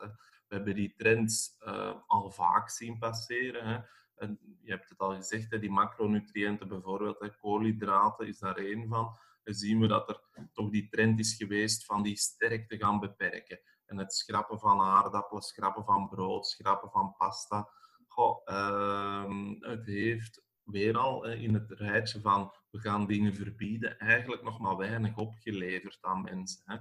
[0.49, 3.67] We hebben die trends uh, al vaak zien passeren.
[3.67, 3.81] Hè.
[4.15, 9.19] En je hebt het al gezegd, hè, die macronutriënten bijvoorbeeld, koolhydraten is daar één van.
[9.45, 13.61] zien we dat er toch die trend is geweest van die sterk te gaan beperken.
[13.87, 17.69] En het schrappen van aardappelen, schrappen van brood, schrappen van pasta.
[18.13, 24.43] Goh, ehm, het heeft weer al in het rijtje van we gaan dingen verbieden, eigenlijk
[24.43, 26.63] nog maar weinig opgeleverd aan mensen.
[26.65, 26.77] Hè.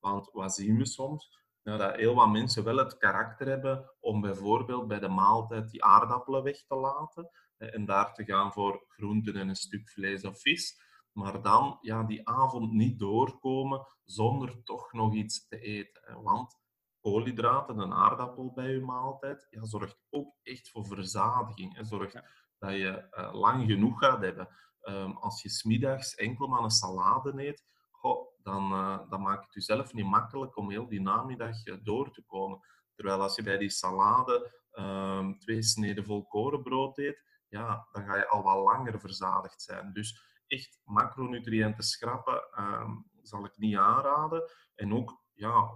[0.00, 1.40] Want wat zien we soms?
[1.62, 5.84] Nou, dat heel wat mensen wel het karakter hebben om bijvoorbeeld bij de maaltijd die
[5.84, 10.40] aardappelen weg te laten en daar te gaan voor groenten en een stuk vlees of
[10.40, 10.80] vis.
[11.12, 16.22] Maar dan ja, die avond niet doorkomen zonder toch nog iets te eten.
[16.22, 16.60] Want
[17.02, 21.76] koolhydraten, een aardappel bij je maaltijd, ja, zorgt ook echt voor verzadiging.
[21.76, 21.84] Hè.
[21.84, 22.20] Zorgt
[22.58, 24.48] dat je uh, lang genoeg gaat hebben.
[24.82, 29.54] Um, als je smiddags enkel maar een salade eet, goh, dan, uh, dan maakt het
[29.54, 32.60] jezelf niet makkelijk om heel die namiddag uh, door te komen.
[32.94, 38.28] Terwijl als je bij die salade um, twee sneden volkorenbrood eet, ja, dan ga je
[38.28, 39.92] al wat langer verzadigd zijn.
[39.92, 44.50] Dus echt macronutriënten schrappen um, zal ik niet aanraden.
[44.74, 45.70] En ook, ja,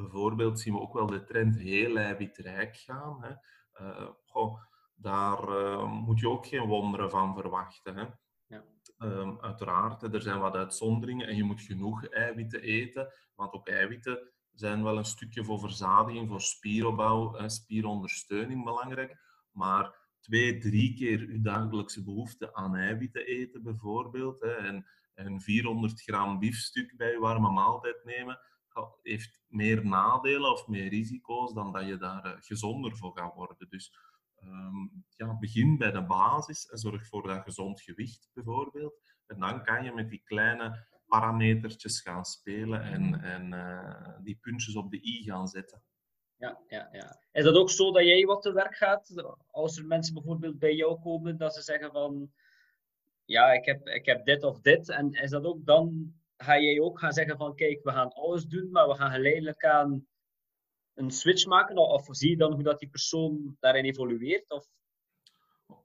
[0.00, 3.24] bijvoorbeeld zien we ook wel de trend heel eiwitrijk gaan.
[3.24, 3.30] Hè.
[3.86, 4.62] Uh, goh,
[4.94, 7.96] daar uh, moet je ook geen wonderen van verwachten.
[7.96, 8.06] Hè.
[8.46, 8.64] Ja.
[8.98, 14.32] Um, uiteraard, er zijn wat uitzonderingen en je moet genoeg eiwitten eten, want ook eiwitten
[14.52, 19.16] zijn wel een stukje voor verzadiging, voor spieropbouw en spierondersteuning belangrijk.
[19.52, 26.02] Maar twee, drie keer je dagelijkse behoefte aan eiwitten eten bijvoorbeeld, hè, en, en 400
[26.02, 28.38] gram biefstuk bij je warme maaltijd nemen,
[29.02, 33.68] heeft meer nadelen of meer risico's dan dat je daar uh, gezonder voor gaat worden.
[33.68, 33.94] Dus
[34.42, 38.94] um, ja, begin bij de basis en zorg voor dat gezond gewicht bijvoorbeeld.
[39.26, 44.76] En dan kan je met die kleine parametertjes gaan spelen en, en uh, die puntjes
[44.76, 45.82] op de i gaan zetten.
[46.36, 47.20] Ja, ja, ja.
[47.32, 49.36] Is dat ook zo dat jij wat te werk gaat?
[49.50, 52.32] Als er mensen bijvoorbeeld bij jou komen, dat ze zeggen van...
[53.24, 54.88] Ja, ik heb, ik heb dit of dit.
[54.88, 56.14] En is dat ook dan...
[56.42, 59.64] Ga jij ook gaan zeggen van, kijk, we gaan alles doen, maar we gaan geleidelijk
[59.64, 60.06] aan
[60.94, 61.76] een switch maken?
[61.76, 64.50] Of zie je dan hoe dat die persoon daarin evolueert?
[64.50, 64.66] Of?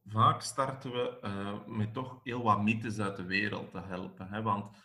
[0.05, 4.27] Vaak starten we uh, met toch heel wat mythes uit de wereld te helpen.
[4.27, 4.41] Hè?
[4.41, 4.83] Want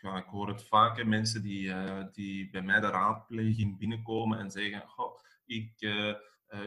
[0.00, 4.50] ja, ik hoor het vaak, mensen die, uh, die bij mij de raadpleging binnenkomen en
[4.50, 5.80] zeggen: Goh, ik,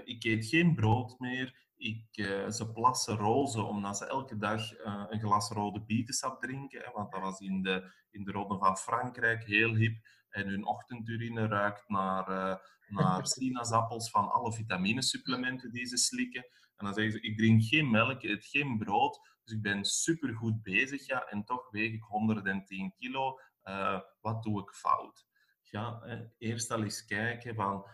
[0.04, 2.06] ik eet geen brood meer, ik,
[2.50, 4.62] ze plassen rozen omdat ze elke dag
[5.10, 6.82] een glas rode bietensap drinken.
[6.84, 6.92] Hè?
[6.92, 9.98] Want dat was in de, in de Ronde van Frankrijk heel hip.
[10.30, 16.48] En hun ochtendurine ruikt naar naar sinaasappels van alle vitaminesupplementen die ze slikken.
[16.76, 19.86] En dan zeggen ze, ik drink geen melk, ik eet geen brood, dus ik ben
[19.86, 21.06] supergoed bezig.
[21.06, 23.40] Ja, en toch weeg ik 110 kilo.
[23.64, 25.26] Uh, wat doe ik fout?
[25.62, 26.02] Ja,
[26.38, 27.86] eerst al eens kijken van,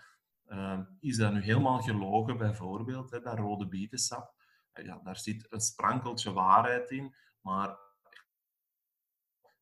[0.50, 4.34] uh, is dat nu helemaal gelogen bijvoorbeeld, hè, dat rode bietensap?
[4.74, 7.78] Uh, ja, daar zit een sprankeltje waarheid in, maar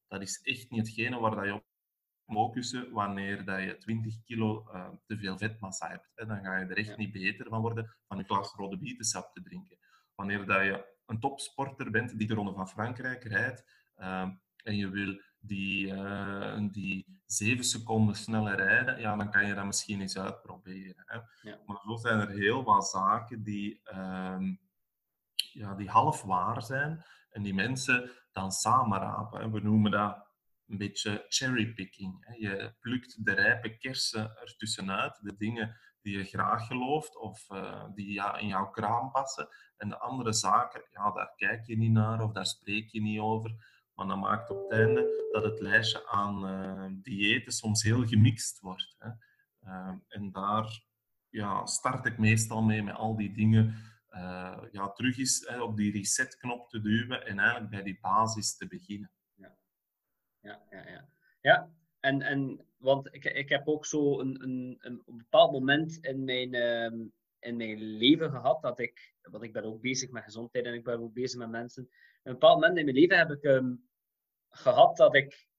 [0.08, 1.66] dat is echt niet hetgene waar dat je op
[2.26, 6.12] focussen wanneer dat je 20 kilo uh, te veel vetmassa hebt.
[6.16, 6.26] Hè.
[6.26, 9.42] Dan ga je er echt niet beter van worden van een glas rode bietensap te
[9.42, 9.78] drinken.
[10.16, 14.30] Wanneer dat je een topsporter bent die de Ronde van Frankrijk rijdt uh,
[14.64, 19.66] en je wil die, uh, die 7 seconden sneller rijden, ja, dan kan je dat
[19.66, 21.04] misschien eens uitproberen.
[21.06, 21.20] Hè.
[21.50, 21.60] Ja.
[21.66, 24.56] Maar zo zijn er heel wat zaken die, ehm,
[25.36, 29.52] ja, die half waar zijn en die mensen dan samenrapen.
[29.52, 30.30] We noemen dat
[30.68, 32.36] een beetje cherrypicking.
[32.38, 38.14] Je plukt de rijpe kersen ertussenuit, de dingen die je graag gelooft of uh, die
[38.14, 39.48] ja, in jouw kraam passen.
[39.78, 43.20] En de andere zaken, ja, daar kijk je niet naar of daar spreek je niet
[43.20, 43.81] over.
[44.06, 48.60] Maar dat maakt op het einde dat het lijstje aan uh, diëten soms heel gemixt
[48.60, 48.96] wordt.
[48.98, 49.10] Hè.
[49.64, 50.84] Uh, en daar
[51.30, 53.76] ja, start ik meestal mee met al die dingen.
[54.72, 59.12] ja, terug hè, op die resetknop te duwen en eigenlijk bij die basis te beginnen
[60.42, 61.10] ja, ja, ja.
[61.42, 66.24] Ja, en, en want ik, ik heb ook zo een, een, een bepaald moment in
[66.24, 67.08] mijn, uh,
[67.40, 70.84] in mijn leven gehad dat ik, want ik ben ook bezig met gezondheid en ik
[70.84, 71.90] ben ook bezig met mensen.
[72.24, 73.90] Een bepaald moment in mijn leven heb ik um,
[74.52, 75.50] gehad dat ik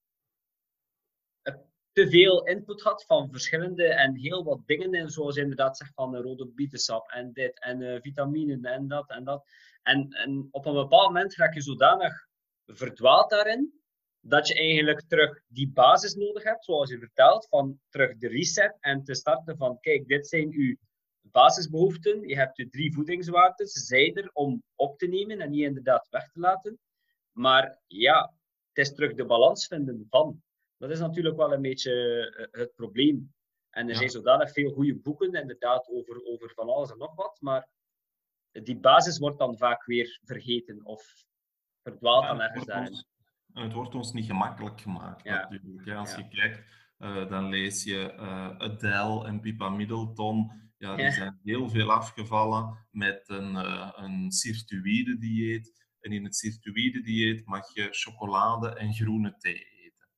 [1.92, 4.94] te veel input had van verschillende en heel wat dingen.
[4.94, 9.24] En zoals inderdaad zegt van rode bietensap en dit en uh, vitaminen en dat en
[9.24, 9.50] dat.
[9.82, 12.26] En, en op een bepaald moment raak je zodanig
[12.66, 13.82] verdwaald daarin
[14.20, 18.76] dat je eigenlijk terug die basis nodig hebt, zoals je vertelt, van terug de reset
[18.80, 20.76] en te starten van, kijk, dit zijn uw
[21.20, 25.64] basisbehoeften, je hebt je drie voedingswaarden, ze zijn er om op te nemen en niet
[25.64, 26.78] inderdaad weg te laten.
[27.32, 28.32] Maar ja,
[28.72, 30.42] het is terug de balans vinden van.
[30.76, 31.92] Dat is natuurlijk wel een beetje
[32.36, 33.34] eh, het probleem.
[33.70, 37.38] En er zijn zodanig veel goede boeken, inderdaad, over, over van alles en nog wat,
[37.40, 37.68] maar
[38.50, 41.24] die basis wordt dan vaak weer vergeten of
[41.82, 43.04] verdwaalt dan ergens daarin
[43.52, 45.88] het wordt ons niet gemakkelijk gemaakt natuurlijk.
[45.90, 46.62] Als je kijkt,
[46.98, 50.60] uh, dan lees je uh, Adele en Pippa Middleton.
[50.78, 55.81] Ja, die zijn heel veel afgevallen met een, uh, een sirtuïde dieet.
[56.02, 60.08] En in het sirtuïde dieet mag je chocolade en groene thee eten.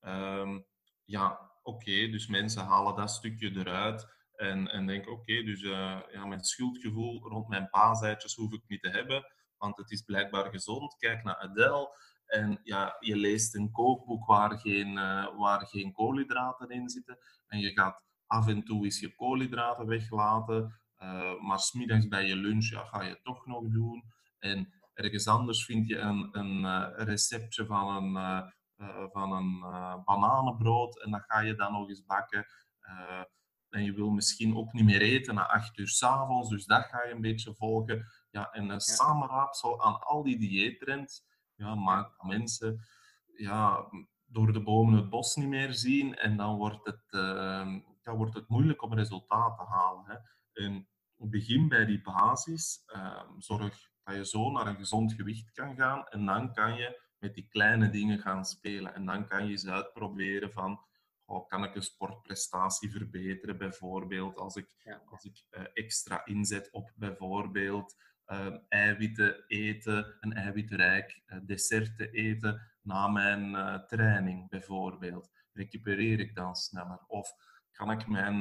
[0.00, 0.66] Um,
[1.04, 6.26] ja, oké, dus mensen halen dat stukje eruit en, en denken, oké, dus uh, ja,
[6.26, 9.24] mijn schuldgevoel rond mijn paaseitjes hoef ik niet te hebben,
[9.56, 10.96] want het is blijkbaar gezond.
[10.96, 16.68] Kijk naar Adele en ja, je leest een kookboek waar geen, uh, waar geen koolhydraten
[16.68, 22.08] in zitten en je gaat af en toe eens je koolhydraten weglaten, uh, maar smiddags
[22.08, 24.04] bij je lunch ja, ga je het toch nog doen.
[24.38, 28.48] En ergens anders vind je een, een receptje van een
[28.80, 29.60] uh, van een
[30.04, 32.46] bananenbrood en dat ga je dan nog eens bakken.
[32.82, 33.22] Uh,
[33.68, 37.04] en je wil misschien ook niet meer eten na acht uur s'avonds, dus dat ga
[37.04, 38.06] je een beetje volgen.
[38.30, 38.78] Ja, en een ja.
[38.78, 41.22] samenraapsel aan al die dieettrends
[41.54, 42.84] ja, maakt dat mensen
[43.36, 43.90] ja,
[44.24, 47.04] door de bomen het bos niet meer zien en dan wordt het,
[48.02, 50.04] ja, wordt het moeilijk om resultaat te halen.
[50.06, 50.16] Hè.
[50.64, 52.84] En begin bij die basis,
[53.38, 57.34] zorg dat je zo naar een gezond gewicht kan gaan en dan kan je met
[57.34, 58.94] die kleine dingen gaan spelen.
[58.94, 60.80] En dan kan je eens uitproberen van,
[61.24, 65.02] oh, kan ik een sportprestatie verbeteren bijvoorbeeld, als ik, ja.
[65.04, 72.10] als ik uh, extra inzet op bijvoorbeeld uh, eiwitten eten, een eiwitrijk uh, dessert te
[72.10, 73.52] eten na mijn
[73.86, 75.30] training bijvoorbeeld.
[75.52, 77.04] Recupereer ik dan sneller?
[77.06, 77.32] Of
[77.72, 78.38] kan ik mijn,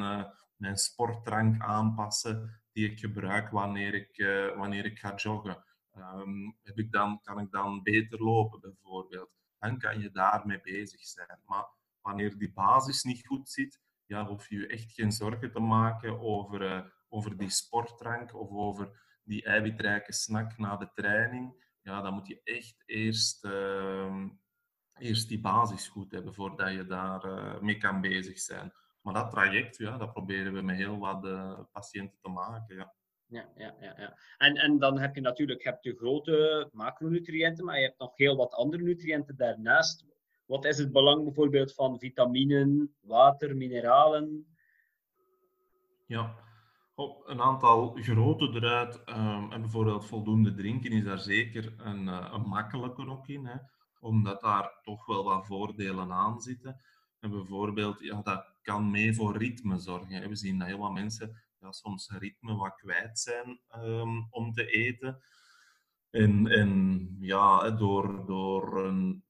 [0.56, 4.18] mijn sportdrank aanpassen die ik gebruik wanneer ik,
[4.56, 5.64] wanneer ik ga joggen?
[5.98, 9.32] Um, heb ik dan, kan ik dan beter lopen bijvoorbeeld?
[9.60, 11.40] Dan kan je daarmee bezig zijn.
[11.46, 11.66] Maar
[12.02, 16.20] wanneer die basis niet goed zit, ja, hoef je je echt geen zorgen te maken
[16.20, 21.68] over, uh, over die sportdrank of over die eiwitrijke snack na de training.
[21.82, 24.26] Ja, dan moet je echt eerst, uh,
[24.98, 28.74] eerst die basis goed hebben voordat je daar uh, mee kan bezig zijn.
[29.02, 32.76] Maar dat traject, ja, dat proberen we met heel wat uh, patiënten te maken.
[32.76, 32.94] Ja
[33.30, 34.18] ja, ja, ja, ja.
[34.38, 38.18] En, en dan heb je natuurlijk je hebt de grote macronutriënten, maar je hebt nog
[38.18, 40.06] heel wat andere nutriënten daarnaast.
[40.46, 44.56] Wat is het belang bijvoorbeeld van vitaminen, water, mineralen?
[46.06, 46.36] Ja,
[46.96, 52.30] op een aantal grote eruit um, en bijvoorbeeld voldoende drinken is daar zeker een, uh,
[52.34, 53.58] een makkelijker ook in, hè,
[54.00, 56.82] omdat daar toch wel wat voordelen aan zitten.
[57.20, 60.30] En bijvoorbeeld, ja, dat kan mee voor ritme zorgen.
[60.30, 64.66] We zien dat heel wat mensen ja, soms ritme wat kwijt zijn um, om te
[64.66, 65.22] eten.
[66.10, 69.24] En, ja, door, door een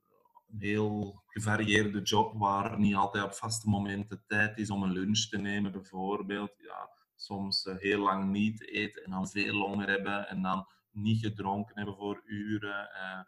[0.58, 5.38] heel gevarieerde job waar niet altijd op vaste momenten tijd is om een lunch te
[5.38, 6.54] nemen, bijvoorbeeld.
[6.58, 11.20] Ja, soms uh, heel lang niet eten en dan veel langer hebben en dan niet
[11.20, 12.90] gedronken hebben voor uren.
[12.94, 13.22] Uh,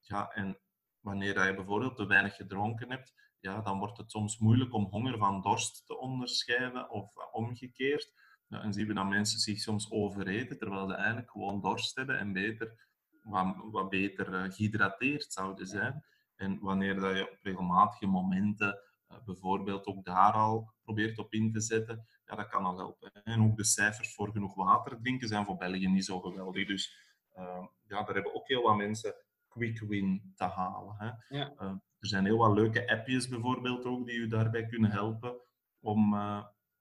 [0.00, 0.58] ja, en
[1.00, 3.14] wanneer je bijvoorbeeld te weinig gedronken hebt,
[3.46, 8.12] ja, dan wordt het soms moeilijk om honger van dorst te onderscheiden of omgekeerd.
[8.48, 12.18] Ja, en zien we dat mensen zich soms overeten, terwijl ze eigenlijk gewoon dorst hebben
[12.18, 12.88] en beter,
[13.22, 16.04] wat, wat beter uh, gehydrateerd zouden zijn.
[16.36, 18.78] En wanneer dat je op regelmatige momenten
[19.08, 23.12] uh, bijvoorbeeld ook daar al probeert op in te zetten, ja, dat kan al helpen.
[23.24, 26.66] En ook de cijfers voor genoeg water drinken zijn voor België niet zo geweldig.
[26.66, 29.14] Dus uh, ja, daar hebben ook heel wat mensen
[29.48, 30.94] quick win te halen.
[30.98, 31.38] Hè.
[31.38, 31.80] Ja.
[32.06, 35.34] Er zijn heel wat leuke appjes bijvoorbeeld ook die u daarbij kunnen helpen
[35.80, 36.14] om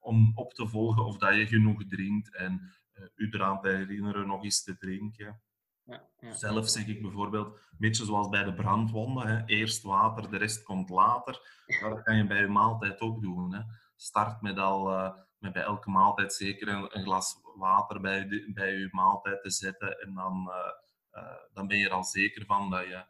[0.06, 4.28] om op te volgen of dat je genoeg drinkt en uh, u eraan te herinneren
[4.28, 5.42] nog eens te drinken.
[5.84, 6.32] Ja, ja.
[6.32, 10.64] Zelf zeg ik bijvoorbeeld, een beetje zoals bij de brandwonden, hè, eerst water, de rest
[10.64, 11.64] komt later.
[11.82, 13.54] Dat kan je bij je maaltijd ook doen.
[13.54, 13.62] Hè.
[13.96, 18.52] Start met, al, uh, met bij elke maaltijd zeker een, een glas water bij, de,
[18.54, 20.52] bij je maaltijd te zetten en dan,
[21.54, 23.06] dan ben je er al zeker van dat je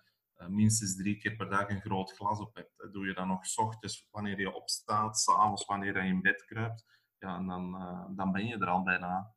[0.47, 2.73] minstens drie keer per dag een groot glas op hebt.
[2.77, 6.45] Dat doe je dan nog s ochtends wanneer je opstaat, s'avonds wanneer je in bed
[6.45, 6.85] kruipt.
[7.19, 9.33] Ja, en dan, uh, dan ben je er al bijna.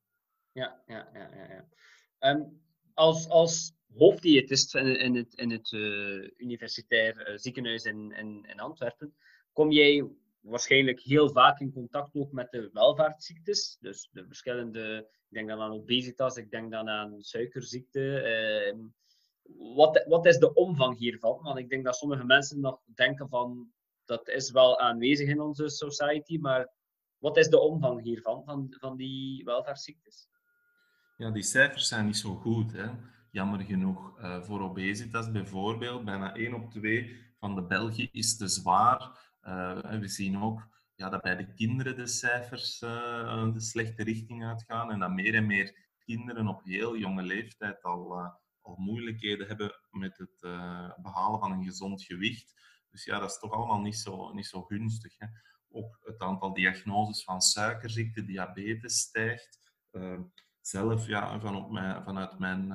[0.52, 1.34] Ja, ja, ja.
[1.34, 2.30] ja, ja.
[2.30, 2.62] Um,
[2.94, 5.72] als, als hoofddiëtist in, het, in het
[6.36, 9.14] universitair ziekenhuis in, in, in Antwerpen,
[9.52, 10.08] kom jij
[10.40, 13.76] waarschijnlijk heel vaak in contact ook met de welvaartsziektes.
[13.80, 18.00] Dus de verschillende, ik denk dan aan obesitas, ik denk dan aan suikerziekte.
[18.74, 18.84] Uh,
[19.56, 21.42] wat, wat is de omvang hiervan?
[21.42, 23.72] Want ik denk dat sommige mensen nog denken van
[24.04, 26.72] dat is wel aanwezig in onze society, maar
[27.18, 30.28] wat is de omvang hiervan, van, van die welvaartsziektes?
[31.16, 32.72] Ja, die cijfers zijn niet zo goed.
[32.72, 32.86] Hè?
[33.30, 34.18] Jammer genoeg.
[34.18, 39.30] Uh, voor obesitas bijvoorbeeld, bijna 1 op 2 van de Belgen is te zwaar.
[39.42, 44.44] Uh, we zien ook ja, dat bij de kinderen de cijfers uh, de slechte richting
[44.44, 48.32] uitgaan en dat meer en meer kinderen op heel jonge leeftijd al
[48.68, 50.40] al moeilijkheden hebben met het
[51.02, 52.54] behalen van een gezond gewicht.
[52.90, 55.18] Dus ja, dat is toch allemaal niet zo, niet zo gunstig.
[55.18, 55.26] Hè.
[55.70, 59.60] Ook het aantal diagnoses van suikerziekte, diabetes stijgt.
[60.60, 62.72] zelf, ja, van op mijn, vanuit mijn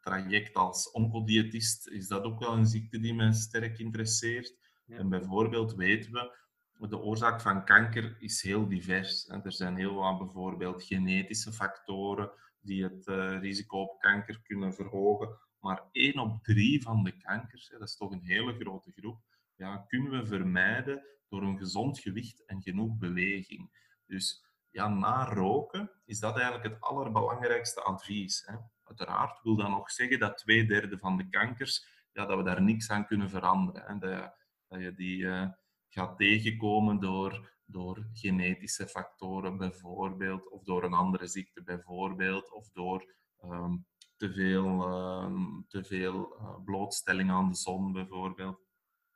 [0.00, 4.56] traject als oncodiëtist is dat ook wel een ziekte die mij sterk interesseert.
[4.86, 6.40] En bijvoorbeeld weten we,
[6.88, 9.28] de oorzaak van kanker is heel divers.
[9.28, 12.30] Er zijn heel wat bijvoorbeeld genetische factoren
[12.62, 15.38] die het uh, risico op kanker kunnen verhogen.
[15.58, 19.20] Maar één op drie van de kankers, dat is toch een hele grote groep,
[19.54, 23.70] ja, kunnen we vermijden door een gezond gewicht en genoeg beweging.
[24.06, 28.42] Dus ja, na roken is dat eigenlijk het allerbelangrijkste advies.
[28.46, 28.56] Hè.
[28.84, 32.62] Uiteraard wil dat nog zeggen dat twee derde van de kankers, ja, dat we daar
[32.62, 33.82] niks aan kunnen veranderen.
[33.86, 33.98] Hè.
[33.98, 35.48] Dat, je die uh,
[35.88, 43.14] gaat tegenkomen door, door genetische factoren bijvoorbeeld, of door een andere ziekte bijvoorbeeld, of door
[43.44, 44.88] um, te veel,
[45.22, 48.60] um, te veel uh, blootstelling aan de zon bijvoorbeeld.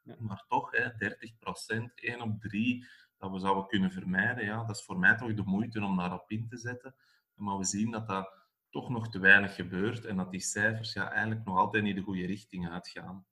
[0.02, 0.16] Ja.
[0.18, 2.86] Maar toch, hè, 30 procent, 1 op 3,
[3.18, 6.30] dat we zouden kunnen vermijden, ja, dat is voor mij toch de moeite om daarop
[6.30, 6.94] in te zetten.
[7.34, 8.34] Maar we zien dat dat
[8.70, 12.02] toch nog te weinig gebeurt en dat die cijfers ja, eigenlijk nog altijd niet de
[12.02, 13.26] goede richting uitgaan.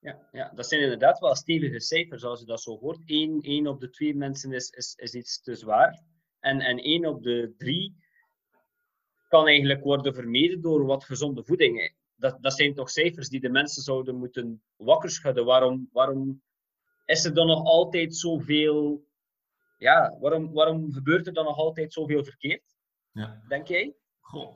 [0.00, 3.00] Ja, ja, dat zijn inderdaad wel stevige cijfers als je dat zo hoort.
[3.04, 6.02] 1, 1 op de 2 mensen is, is, is iets te zwaar.
[6.40, 7.96] En, en 1 op de 3
[9.28, 11.94] kan eigenlijk worden vermeden door wat gezonde voeding.
[12.14, 15.44] Dat, dat zijn toch cijfers die de mensen zouden moeten wakker schudden.
[15.44, 16.42] Waarom, waarom
[17.04, 19.06] is er dan nog altijd zoveel...
[19.78, 22.76] Ja, waarom, waarom gebeurt er dan nog altijd zoveel verkeerd?
[23.12, 23.42] Ja.
[23.48, 23.96] Denk jij?
[24.20, 24.54] Goh.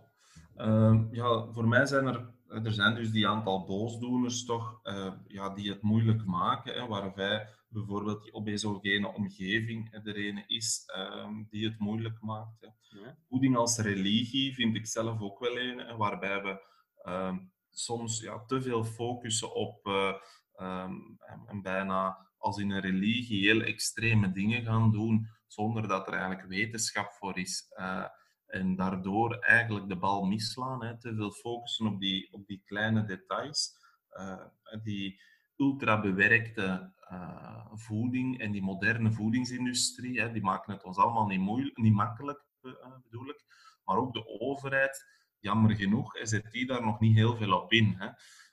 [0.57, 5.55] Uh, ja, voor mij zijn er er zijn dus die aantal boosdoeners toch, uh, ja,
[5.55, 11.64] die het moeilijk maken, hè, waarbij bijvoorbeeld die obesogene omgeving er een is um, die
[11.64, 12.61] het moeilijk maakt.
[12.61, 12.68] Hè.
[12.98, 13.16] Ja.
[13.28, 16.62] Voeding als religie vind ik zelf ook wel een, hè, waarbij we
[17.11, 20.14] um, soms ja, te veel focussen op uh,
[20.61, 26.12] um, en bijna als in een religie heel extreme dingen gaan doen, zonder dat er
[26.12, 27.66] eigenlijk wetenschap voor is.
[27.78, 28.05] Uh,
[28.53, 30.84] en daardoor eigenlijk de bal misslaan.
[30.84, 30.98] Hè.
[30.98, 33.80] Te veel focussen op die, op die kleine details.
[34.12, 34.44] Uh,
[34.82, 35.20] die
[35.57, 41.40] ultra bewerkte uh, voeding en die moderne voedingsindustrie, hè, die maken het ons allemaal niet,
[41.40, 42.72] moeilijk, niet makkelijk, uh,
[43.03, 43.44] bedoel ik.
[43.84, 45.05] Maar ook de overheid,
[45.38, 47.94] jammer genoeg, zet die daar nog niet heel veel op in.
[47.98, 48.09] Hè.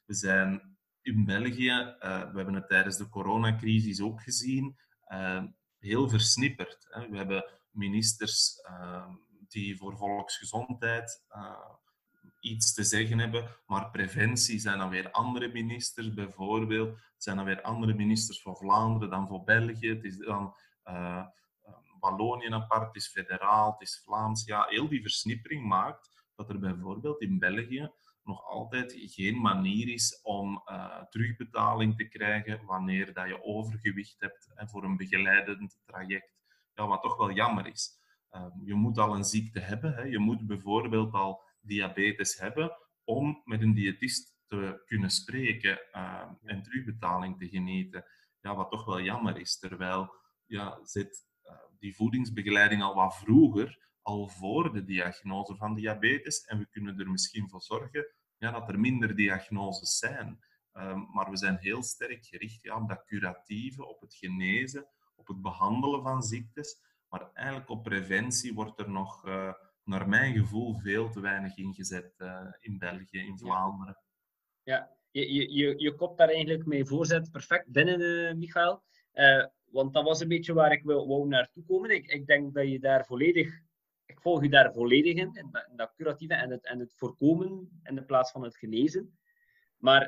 [0.06, 4.78] We zijn in België, we hebben het tijdens de coronacrisis ook gezien,
[5.80, 6.88] heel versnipperd.
[6.90, 7.10] Hè.
[7.10, 8.56] We hebben ministers
[9.50, 11.70] die voor volksgezondheid uh,
[12.40, 13.48] iets te zeggen hebben.
[13.66, 16.90] Maar preventie zijn dan weer andere ministers, bijvoorbeeld.
[16.90, 19.90] Het zijn dan weer andere ministers voor Vlaanderen dan voor België.
[19.90, 21.26] Het is dan uh,
[22.00, 24.46] Wallonië apart, het is federaal, het is Vlaams.
[24.46, 27.92] Ja, heel die versnippering maakt dat er bijvoorbeeld in België
[28.24, 30.64] nog altijd geen manier is om
[31.10, 36.38] terugbetaling te krijgen wanneer dat je overgewicht hebt en voor een begeleidend traject.
[36.74, 38.00] Ja, wat toch wel jammer is.
[38.30, 39.94] Ehm, je moet al een ziekte hebben.
[39.94, 40.02] Hè.
[40.02, 46.64] Je moet bijvoorbeeld al diabetes hebben om met een diëtist te kunnen spreken uh, en
[46.64, 48.06] terugbetaling te genieten.
[48.42, 49.60] Ja, wat toch wel jammer is.
[49.60, 50.14] Terwijl
[50.46, 56.46] ja, zit uh, die voedingsbegeleiding al wat vroeger, al voor de diagnose van diabetes.
[56.46, 60.40] En we kunnen er misschien voor zorgen ja, dat er minder diagnoses zijn.
[60.74, 65.28] Um, maar we zijn heel sterk gericht ja, op dat curatieve, op het genezen, op
[65.28, 66.78] het behandelen van ziektes.
[67.10, 69.54] Maar eigenlijk op preventie wordt er nog, uh,
[69.84, 73.98] naar mijn gevoel, veel te weinig ingezet uh, in België, in Vlaanderen.
[74.64, 78.84] Ja, je, je, je, je kopt daar eigenlijk mee voorzet perfect binnen, uh, Michael.
[79.72, 81.90] want dat was een beetje waar ik wil, wou naartoe komen.
[81.90, 83.68] Ik, ik denk dat je daar volledig
[84.10, 87.96] ik volg je daar volledig in, in dat curatieve en het, en het voorkomen in
[87.96, 89.20] de plaats van het genezen.
[89.78, 90.08] Maar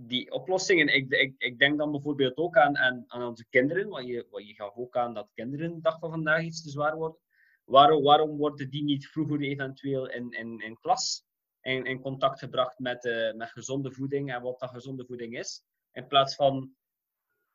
[0.00, 4.26] die oplossingen, ik, ik, ik denk dan bijvoorbeeld ook aan, aan, onze kinderen, want je,
[4.30, 7.18] je gaf ook aan dat kinderen de dag van vandaag iets te zwaar worden.
[7.64, 11.24] Waarom, waarom worden die niet vroeger eventueel in, in, in klas
[11.60, 15.62] in, in contact gebracht met, uh, met gezonde voeding en wat dat gezonde voeding is?
[15.92, 16.74] In plaats van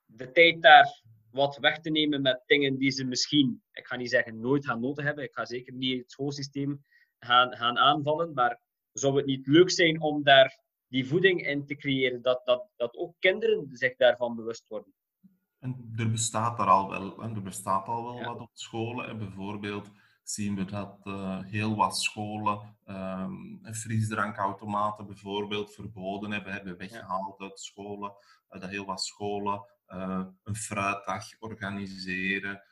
[0.05, 4.09] de tijd daar wat weg te nemen met dingen die ze misschien, ik ga niet
[4.09, 6.85] zeggen nooit gaan nodig hebben, ik ga zeker niet het schoolsysteem
[7.19, 10.62] gaan, gaan aanvallen, maar zou het niet leuk zijn om daar
[10.93, 14.93] die voeding in te creëren, dat, dat, dat ook kinderen zich daarvan bewust worden.
[15.59, 19.07] En er bestaat er al wel, en er bestaat al wel wat op scholen.
[19.07, 19.89] En bijvoorbeeld
[20.23, 20.97] zien we dat
[21.45, 28.13] heel wat scholen um, frisdrankautomaten bijvoorbeeld verboden hebben, hebben weggehaald uit scholen.
[28.49, 29.65] dat heel wat scholen
[30.43, 32.63] een fruitdag organiseren.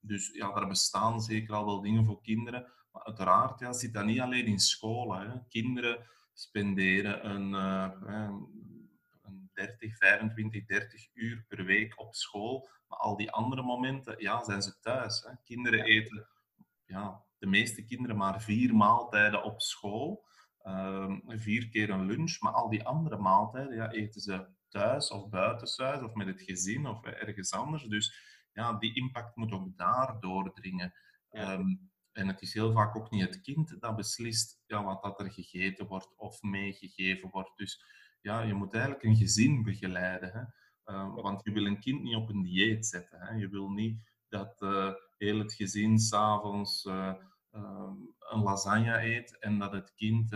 [0.00, 2.72] dus ja, daar bestaan zeker al wel dingen voor kinderen.
[2.92, 5.30] Maar uiteraard ja, zit dat niet alleen in scholen.
[5.30, 5.38] Hè.
[5.48, 6.06] Kinderen
[6.42, 12.68] spenderen een, een 30, 25, 30 uur per week op school.
[12.88, 15.22] Maar al die andere momenten ja, zijn ze thuis.
[15.22, 15.30] Hè.
[15.44, 16.26] Kinderen eten,
[16.84, 20.24] ja, de meeste kinderen maar vier maaltijden op school.
[20.62, 22.40] Uh, vier keer een lunch.
[22.40, 26.86] Maar al die andere maaltijden ja, eten ze thuis of buitenshuis of met het gezin
[26.86, 27.84] of ergens anders.
[27.84, 28.14] Dus
[28.52, 30.94] ja, die impact moet ook daar doordringen.
[31.30, 31.74] Ehm,
[32.12, 35.32] en het is heel vaak ook niet het kind dat beslist ja, wat dat er
[35.32, 37.56] gegeten wordt of meegegeven wordt.
[37.56, 37.84] Dus
[38.20, 40.30] ja, je moet eigenlijk een gezin begeleiden.
[40.32, 40.42] Hè?
[40.94, 43.20] Uh, want je wil een kind niet op een dieet zetten.
[43.20, 43.34] Hè?
[43.34, 47.14] Je wil niet dat uh, heel het gezin s'avonds uh,
[48.18, 50.30] een lasagne eet en dat het kind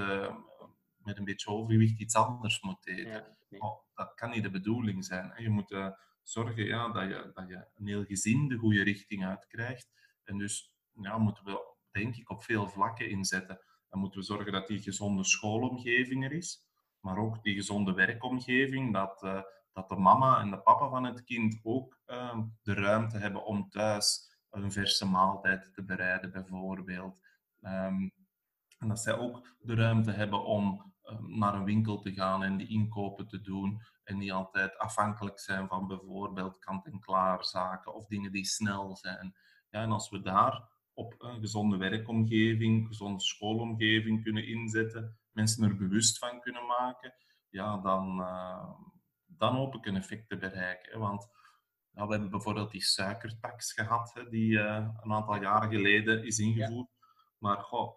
[0.97, 3.37] met een beetje overgewicht iets anders moet eten.
[3.49, 5.31] Ja, oh, dat kan niet de bedoeling zijn.
[5.31, 5.43] Hè?
[5.43, 9.89] Je moet zorgen ja, dat, je, dat je een heel gezin de goede richting uitkrijgt.
[10.25, 13.61] En dus ja, moeten we, denk ik, op veel vlakken inzetten.
[13.89, 16.67] Dan moeten we zorgen dat die gezonde schoolomgeving er is,
[17.01, 19.43] maar ook die gezonde werkomgeving, dat, uh,
[19.73, 23.69] dat de mama en de papa van het kind ook uh, de ruimte hebben om
[23.69, 27.21] thuis een verse maaltijd te bereiden, bijvoorbeeld.
[27.61, 28.13] Um,
[28.79, 32.57] en dat zij ook de ruimte hebben om um, naar een winkel te gaan en
[32.57, 33.83] die inkopen te doen.
[34.05, 39.37] En niet altijd afhankelijk zijn van bijvoorbeeld kant-en-klaar zaken of dingen die snel zijn.
[39.71, 40.63] Ja, en als we daar
[40.97, 47.15] op een gezonde werkomgeving, gezonde schoolomgeving kunnen inzetten, mensen er bewust van kunnen maken,
[47.49, 48.71] ja, dan, uh,
[49.27, 50.99] dan hoop ik een effect te bereiken.
[50.99, 51.29] Want
[51.91, 56.39] ja, we hebben bijvoorbeeld die suikertax gehad, hè, die uh, een aantal jaren geleden is
[56.39, 56.89] ingevoerd.
[57.39, 57.97] Maar goh,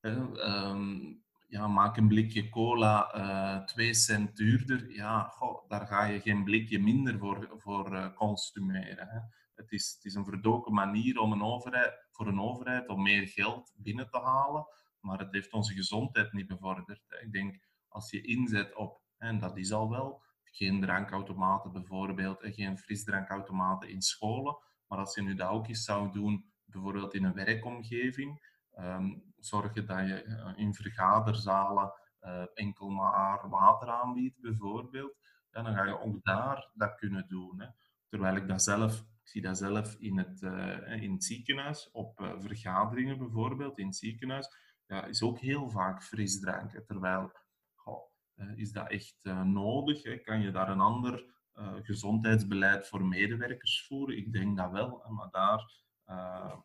[0.00, 4.90] um, ja, maak een blikje cola uh, twee cent duurder.
[4.90, 9.08] Ja, goh, daar ga je geen blikje minder voor, voor consumeren.
[9.08, 9.18] Hè.
[9.60, 13.28] Het is, het is een verdoken manier om een overheid, voor een overheid om meer
[13.28, 14.66] geld binnen te halen,
[15.00, 17.00] maar het heeft onze gezondheid niet bevorderd.
[17.22, 22.52] Ik denk, als je inzet op, en dat is al wel, geen drankautomaten bijvoorbeeld, en
[22.52, 27.24] geen frisdrankautomaten in scholen, maar als je nu dat ook eens zou doen, bijvoorbeeld in
[27.24, 31.92] een werkomgeving, um, zorgen dat je eh, in vergaderzalen
[32.22, 35.16] uh, enkel maar water aanbiedt, bijvoorbeeld,
[35.50, 37.60] dan ga je ook daar dat kunnen doen.
[37.60, 37.66] Hè.
[38.08, 42.34] Terwijl ik dat zelf zie dat zelf in het, uh, in het ziekenhuis, op uh,
[42.38, 44.48] vergaderingen bijvoorbeeld in het ziekenhuis,
[44.86, 46.82] ja, is ook heel vaak frisdrank.
[46.86, 47.32] Terwijl,
[47.74, 50.02] goh, uh, is dat echt nodig?
[50.02, 50.18] Hè?
[50.18, 51.38] Kan je daar een ander
[51.82, 54.16] gezondheidsbeleid voor medewerkers voeren?
[54.16, 55.72] Ik denk dat wel, maar daar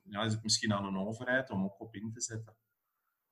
[0.04, 2.56] ja, is het misschien aan een overheid om ook op in te zetten.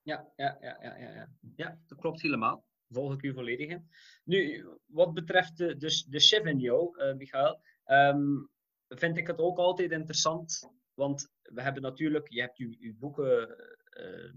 [0.02, 1.28] Ja, ja, ja, ja, ja.
[1.56, 2.66] ja dat klopt helemaal.
[2.90, 3.90] Volg ik u volledig in.
[4.24, 8.50] Nu, wat betreft de, de, de chef in jou, uh, Michael, um,
[9.00, 10.70] vind ik het ook altijd interessant.
[10.94, 13.50] Want we hebben natuurlijk, je hebt je, boeken
[14.00, 14.34] uh,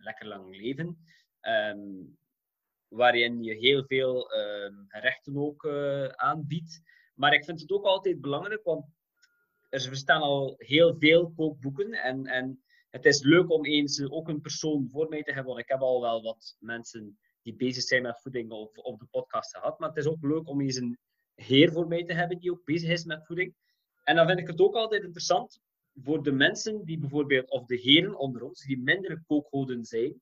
[0.00, 0.98] Lekker Lang Leven,
[1.40, 2.18] um,
[2.88, 6.80] waarin je heel veel uh, rechten ook uh, aanbiedt.
[7.14, 8.86] Maar ik vind het ook altijd belangrijk, want
[9.68, 11.92] er bestaan al heel veel kookboeken.
[11.92, 15.64] En, en het is leuk om eens ook een persoon voor mij te hebben, want
[15.64, 19.56] ik heb al wel wat mensen die bezig zijn met voeding op, op de podcast
[19.56, 19.78] gehad.
[19.78, 20.98] Maar het is ook leuk om eens een
[21.34, 23.54] heer voor mij te hebben die ook bezig is met voeding.
[24.06, 25.60] En dan vind ik het ook altijd interessant
[26.02, 30.20] voor de mensen die bijvoorbeeld, of de heren onder ons, die minder kookhoden zijn,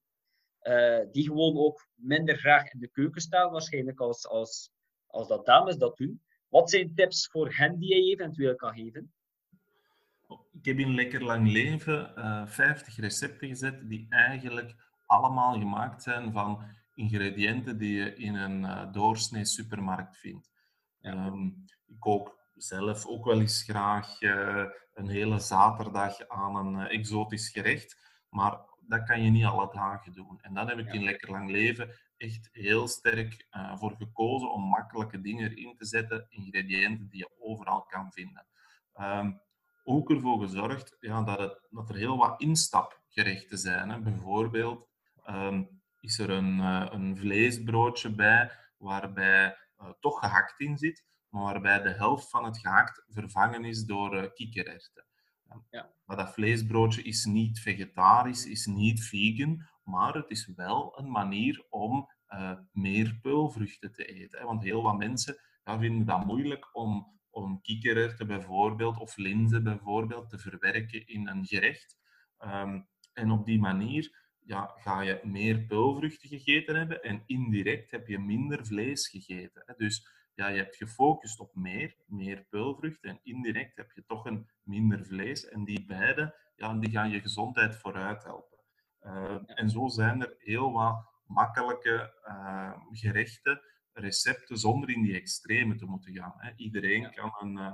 [0.63, 4.71] uh, die gewoon ook minder graag in de keuken staan, waarschijnlijk als, als,
[5.07, 6.21] als dat dames dat doen.
[6.47, 9.13] Wat zijn tips voor hen die je eventueel kan geven?
[10.51, 14.75] Ik heb in Lekker Lang Leven uh, eh, 50 recepten gezet die eigenlijk
[15.05, 16.63] allemaal gemaakt zijn van
[16.93, 20.51] ingrediënten die je in een uh, doorsnee supermarkt vindt.
[21.01, 26.93] Um, ik kook zelf ook wel eens graag uh, een hele zaterdag aan een uh,
[26.93, 27.97] exotisch gerecht.
[28.29, 30.39] Maar dat kan je niet alle dagen doen.
[30.41, 34.61] En dan heb ik in Lekker Lang Leven echt heel sterk uh, voor gekozen om
[34.61, 38.47] makkelijke dingen erin te zetten, ingrediënten die je overal kan vinden.
[38.99, 39.41] Um,
[39.83, 43.89] ook ervoor gezorgd ja, dat, het, dat er heel wat instapgerechten zijn.
[43.89, 43.99] Hè.
[43.99, 44.89] Bijvoorbeeld
[45.29, 46.59] um, is er een,
[46.93, 49.57] een vleesbroodje bij waarbij
[49.99, 51.05] toch gehakt in zit,
[51.35, 55.05] maar waarbij de helft van het gehakt vervangen is door uh, kikkererwten.
[55.69, 55.93] Ja.
[56.05, 61.65] Maar dat vleesbroodje is niet vegetarisch, is niet vegan, maar het is wel een manier
[61.69, 64.39] om uh, meer peulvruchten te eten.
[64.39, 64.45] Hè?
[64.45, 70.29] Want heel wat mensen ja, vinden dat moeilijk om, om kikkererwten bijvoorbeeld, of linzen bijvoorbeeld,
[70.29, 71.97] te verwerken in een gerecht.
[72.37, 72.81] Ehm,
[73.13, 78.19] en op die manier ja, ga je meer peulvruchten gegeten hebben en indirect heb je
[78.19, 79.63] minder vlees gegeten.
[79.65, 79.73] Hè.
[79.77, 84.49] Dus ja, je hebt gefocust op meer, meer peulvruchten en indirect heb je toch een
[84.63, 85.47] minder vlees.
[85.49, 88.57] En die beide ja, die gaan je gezondheid vooruit helpen.
[89.01, 93.61] Uh, en zo zijn er heel wat makkelijke uh, gerechten,
[93.93, 96.33] recepten, zonder in die extreme te moeten gaan.
[96.37, 96.51] Hè.
[96.55, 97.09] Iedereen ja.
[97.09, 97.73] kan, een, uh,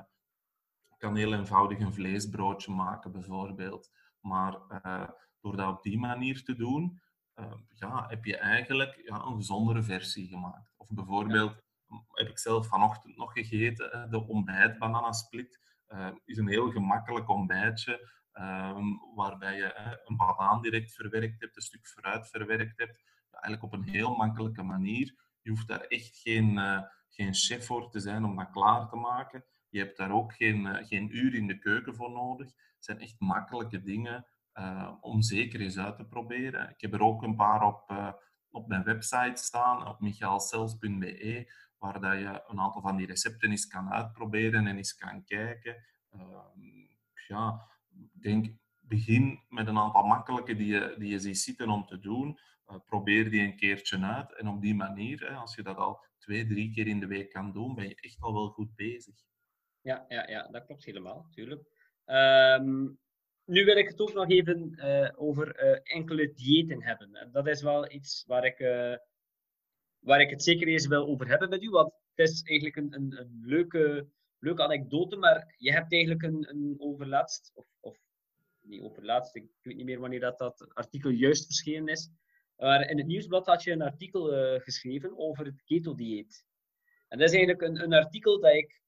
[0.98, 3.92] kan heel eenvoudig een vleesbroodje maken, bijvoorbeeld.
[4.20, 4.60] Maar
[5.42, 7.02] door dat op die manier te doen,
[7.74, 10.74] ja, heb je eigenlijk ja, een gezondere versie gemaakt.
[10.78, 11.62] Of bijvoorbeeld, ja.
[12.12, 15.60] Heb ik zelf vanochtend nog gegeten, de ontbijtbananasplit.
[15.88, 21.62] Uh, is een heel gemakkelijk ontbijtje Um, waarbij je een banaan direct verwerkt hebt, een
[21.62, 23.04] stuk fruit verwerkt hebt.
[23.32, 25.16] Eigenlijk op een heel makkelijke manier.
[25.42, 28.96] Je hoeft daar echt geen, uh, geen chef voor te zijn om dat klaar te
[28.96, 29.46] maken.
[29.70, 32.48] Je hebt daar ook geen, uh, geen uur in de keuken voor nodig.
[32.48, 36.70] Het zijn echt makkelijke dingen uh, om zeker eens uit te proberen.
[36.70, 38.14] Ik heb er ook een paar op,
[38.50, 43.68] op mijn website staan, op michaelcels.be, waar dat je een aantal van die recepten eens
[43.68, 45.76] kan uitproberen en eens kan kijken.
[46.12, 46.86] Ehm,
[47.28, 47.68] ja,
[48.12, 52.40] denk, begin met een aantal makkelijke die je, die je ziet zitten om te doen.
[52.68, 54.36] Uh, probeer die een keertje uit.
[54.36, 57.30] En op die manier, hè, als je dat al twee, drie keer in de week
[57.30, 59.16] kan doen, ben je echt al wel goed bezig.
[59.82, 61.62] Ja, ja, ja dat klopt helemaal, natuurlijk.
[62.06, 63.00] Um,
[63.46, 67.30] nu wil ik het ook nog even uh, over uh, enkele diëten hebben.
[67.32, 68.60] Dat is wel iets waar ik,
[70.02, 72.94] waar ik het zeker eens wil over hebben met u, want het is eigenlijk een,
[72.94, 74.10] een, een leuke
[74.42, 77.98] leuke anekdote, maar je hebt eigenlijk een, een overlaatst, of, of
[78.62, 82.10] niet overlaatst, ik weet niet meer wanneer dat, dat artikel juist verschenen is.
[82.58, 86.46] Maar in het nieuwsblad had je een artikel uh, geschreven over het keto-dieet.
[87.08, 88.82] En dat is eigenlijk een, een artikel dat ik,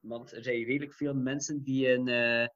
[0.00, 2.46] want er zijn redelijk veel mensen die een, uh,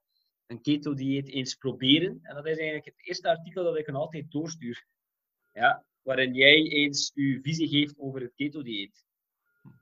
[0.45, 2.19] een keto-dieet eens proberen.
[2.21, 4.85] En dat is eigenlijk het eerste artikel dat ik een altijd doorstuur.
[5.53, 9.05] Ja, waarin jij eens uw visie geeft over het keto-dieet.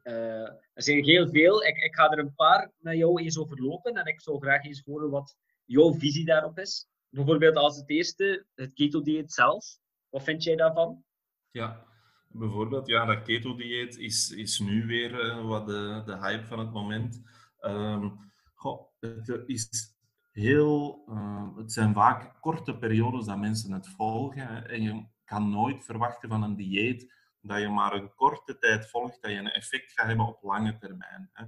[0.03, 1.63] Uh, er zijn heel veel.
[1.63, 4.65] Ik, ik ga er een paar met jou eens over lopen en ik zou graag
[4.65, 6.88] eens horen wat jouw visie daarop is.
[7.09, 9.78] Bijvoorbeeld als het eerste, het keto-dieet zelf.
[10.09, 11.03] Wat vind jij daarvan?
[11.51, 11.86] Ja,
[12.28, 16.72] bijvoorbeeld, ja, dat keto-dieet is, is nu weer uh, wat de, de hype van het
[16.72, 17.22] moment.
[17.61, 19.95] Um, goh, het is
[20.32, 24.69] heel, uh, het zijn vaak korte periodes dat mensen het volgen.
[24.69, 29.22] En je kan nooit verwachten van een dieet dat je maar een korte tijd volgt,
[29.22, 31.30] dat je een effect gaat hebben op lange termijn.
[31.34, 31.46] Hè.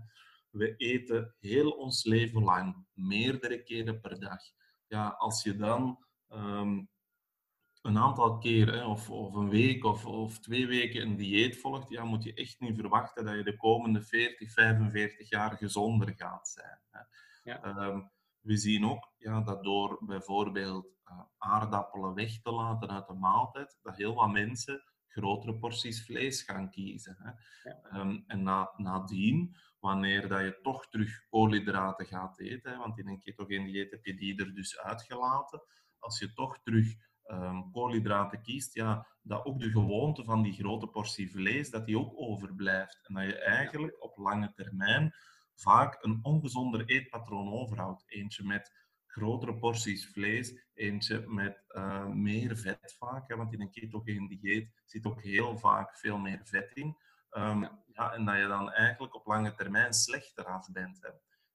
[0.50, 4.40] We eten heel ons leven lang, meerdere keren per dag.
[4.88, 6.90] Ja, als je dan um,
[7.82, 12.04] een aantal keer, of, of een week of, of twee weken een dieet volgt, ja,
[12.04, 16.80] moet je echt niet verwachten dat je de komende 40, 45 jaar gezonder gaat zijn.
[16.90, 17.02] Hè.
[17.44, 17.88] Ja.
[17.88, 18.12] Um,
[18.44, 23.80] we zien ook ja, dat door bijvoorbeeld uh, aardappelen weg te laten uit de maaltijd,
[23.82, 27.18] dat heel wat mensen grotere porties vlees gaan kiezen.
[27.20, 27.32] Hè.
[27.70, 28.00] Ja.
[28.00, 33.08] Um, en na, nadien, wanneer dat je toch terug koolhydraten gaat eten, hè, want in
[33.08, 35.64] een ketogeen dieet heb je die er dus uitgelaten,
[36.00, 36.88] als je toch terug
[37.26, 42.00] um, koolhydraten kiest, ja, dat ook de gewoonte van die grote portie vlees, dat die
[42.00, 43.00] ook overblijft.
[43.04, 45.14] En dat je eigenlijk op lange termijn
[45.56, 48.04] vaak een ongezonder eetpatroon overhoudt.
[48.06, 48.72] Eentje met
[49.06, 54.82] grotere porties vlees, eentje met uh, meer vet vaak, hè, want in een ketogeen dieet
[54.86, 56.98] zit ook heel vaak veel meer vet in.
[57.32, 57.84] Um, ja.
[57.94, 58.14] ja.
[58.14, 61.02] en dat je dan eigenlijk op lange termijn slechter af bent.
[61.02, 61.10] Hè.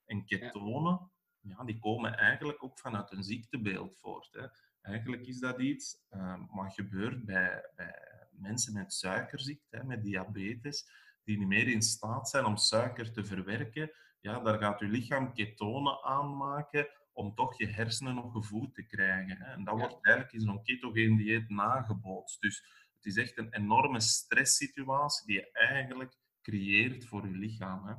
[0.04, 1.64] En ketonen, ja.
[1.64, 4.28] die komen eigenlijk ook vanuit een ziektebeeld voort.
[4.32, 4.46] Hè.
[4.80, 10.90] Eigenlijk is dat iets um, wat gebeurt bij, bij mensen met suikerziekte, hè, met diabetes,
[11.28, 13.90] die niet meer in staat zijn om suiker te verwerken.
[14.20, 19.36] Ja, daar gaat je lichaam ketonen aanmaken om toch je hersenen nog gevoed te krijgen.
[19.36, 19.52] Hè.
[19.52, 22.40] En dat wordt eigenlijk in zo'n ketogeen dieet nagebootst.
[22.40, 22.64] Dus
[22.94, 27.86] het is echt een enorme stresssituatie die je eigenlijk creëert voor je lichaam.
[27.86, 27.94] Hè.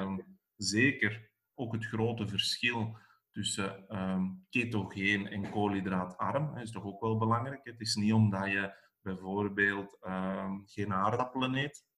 [0.00, 2.98] Um, zeker ook het grote verschil
[3.30, 7.64] tussen um, ketogeen en koolhydraatarm is toch ook wel belangrijk.
[7.64, 11.88] Het is niet omdat je bijvoorbeeld um, geen aardappelen eet,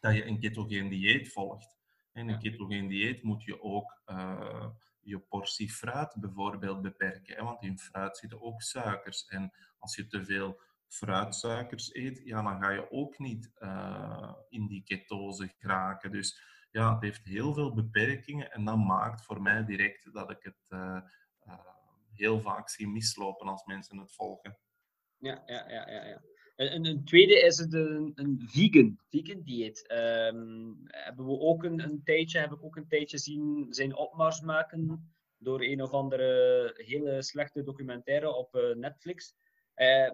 [0.00, 1.76] dat je een ketogeen dieet volgt.
[2.12, 4.68] In een ketogeen dieet moet je ook uh,
[5.00, 7.36] je portie fruit bijvoorbeeld beperken.
[7.36, 7.42] Hè?
[7.42, 9.26] Want in fruit zitten ook suikers.
[9.26, 14.66] En als je te veel fruitsuikers eet, ja, dan ga je ook niet uh, in
[14.66, 16.10] die ketose geraken.
[16.12, 16.40] Dus
[16.70, 20.66] ja, het heeft heel veel beperkingen en dat maakt voor mij direct dat ik het
[20.68, 21.00] uh,
[22.12, 24.58] heel vaak zie mislopen als mensen het volgen.
[25.16, 26.04] Ja, ja, ja, ja.
[26.04, 26.22] ja.
[26.58, 29.92] En een tweede is het een, een vegan, vegan dieet.
[29.92, 34.40] Um, hebben we ook een, een tijdje, heb ik ook een tijdje zien zijn opmars
[34.40, 35.10] maken.
[35.38, 39.34] door een of andere hele slechte documentaire op uh, Netflix.
[39.76, 40.10] Uh,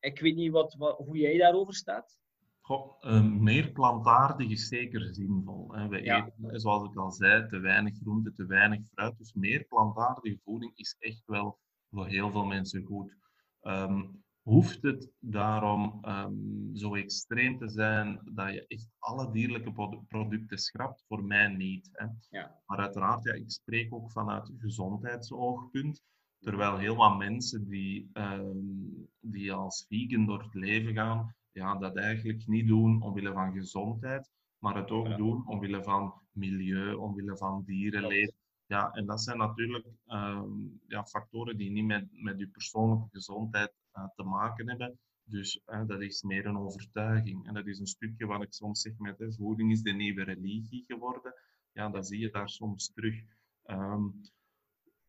[0.00, 2.18] ik weet niet wat, wat, hoe jij daarover staat.
[2.60, 5.74] Goh, uh, meer plantaardig is zeker zinvol.
[5.74, 5.88] Hè.
[5.88, 9.18] We eten, zoals ik al zei, te weinig groente, te weinig fruit.
[9.18, 11.58] Dus meer plantaardige voeding is echt wel
[11.90, 13.16] voor heel veel mensen goed.
[13.62, 20.58] Um, hoeft het daarom um, zo extreem te zijn dat je echt alle dierlijke producten
[20.58, 21.04] schrapt?
[21.08, 21.88] Voor mij niet.
[21.92, 22.06] Hè.
[22.30, 22.60] Ja.
[22.66, 26.02] Maar uiteraard, ja, ik spreek ook vanuit gezondheidsoogpunt.
[26.38, 31.96] Terwijl heel wat mensen die, um, die als vegan door het leven gaan, ja, dat
[31.96, 37.62] eigenlijk niet doen omwille van gezondheid, maar het ook doen omwille van milieu, omwille van
[37.66, 38.34] dierenleven.
[38.66, 43.72] Ja, en dat zijn natuurlijk um, ja, factoren die niet met, met je persoonlijke gezondheid
[44.14, 44.98] te maken hebben.
[45.24, 47.46] Dus uh, dat is meer een overtuiging.
[47.46, 50.22] En dat is een stukje wat ik soms zeg met hè, voeding is de nieuwe
[50.22, 51.34] religie geworden.
[51.72, 53.22] Ja, dat zie je daar soms terug.
[53.64, 54.20] Um,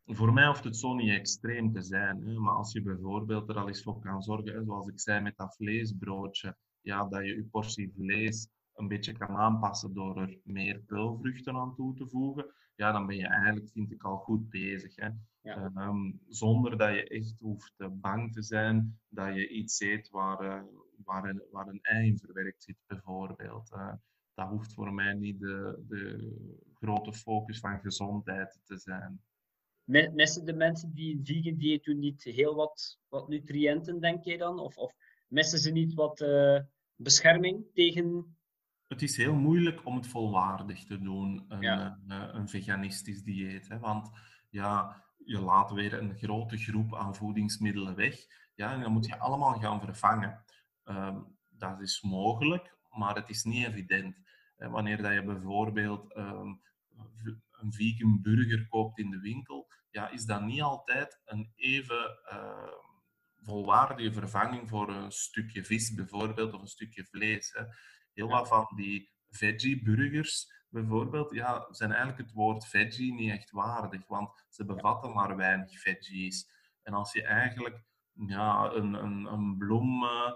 [0.05, 2.21] voor mij hoeft het zo niet extreem te zijn.
[2.21, 2.39] Hè?
[2.39, 5.37] Maar als je bijvoorbeeld er al eens voor kan zorgen, hè, zoals ik zei met
[5.37, 10.79] dat vleesbroodje, ja, dat je je portie vlees een beetje kan aanpassen door er meer
[10.79, 14.95] peulvruchten aan toe te voegen, ja, dan ben je eigenlijk, vind ik, al goed bezig.
[14.95, 15.09] Hè?
[15.55, 15.71] Ja.
[15.75, 20.61] Ehm, zonder dat je echt hoeft bang te zijn dat je iets eet waar, uh,
[21.03, 23.71] waar, een, waar een ei in verwerkt zit, bijvoorbeeld.
[23.73, 23.93] Uh,
[24.33, 26.31] dat hoeft voor mij niet de, de
[26.73, 29.21] grote focus van gezondheid te zijn.
[30.13, 34.37] Missen de mensen die een vegan dieet doen niet heel wat, wat nutriënten, denk je
[34.37, 34.59] dan?
[34.59, 34.93] Of, of
[35.27, 36.59] missen ze niet wat uh,
[36.95, 38.37] bescherming tegen
[38.89, 43.67] het is heel moeilijk om het volwaardig te doen, een, eh, een veganistisch dieet.
[43.67, 43.79] Hè?
[43.79, 44.09] Want
[44.49, 48.26] ja, je laat weer een grote groep aan voedingsmiddelen weg.
[48.55, 50.43] Ja, en dan moet je allemaal gaan vervangen.
[50.86, 54.15] Um, dat is mogelijk, maar het is niet evident.
[54.55, 56.61] Wanneer dat je bijvoorbeeld um,
[57.51, 62.74] een vegan burger koopt in de winkel, ja, is dat niet altijd een even uh,
[63.41, 67.51] volwaardige vervanging voor een stukje vis bijvoorbeeld of een stukje vlees.
[67.53, 67.63] Hè.
[68.13, 74.07] Heel wat van die veggie-burgers bijvoorbeeld, ja, zijn eigenlijk het woord veggie niet echt waardig,
[74.07, 76.49] want ze bevatten maar weinig veggies.
[76.84, 80.34] En als je eigenlijk ja, een, een, een bloem, uh,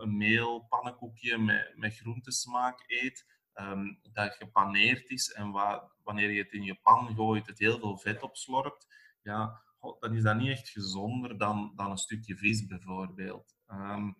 [0.00, 6.42] een meel, pannenkoekje met, met groentesmaak eet, um, dat gepaneerd is en wa wanneer je
[6.42, 8.86] het in je pan gooit, het heel veel vet opslorpt,
[9.22, 9.62] ja,
[9.98, 13.56] dan is dat niet echt gezonder dan, dan een stukje vis bijvoorbeeld.
[13.66, 14.16] Um,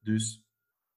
[0.00, 0.46] dus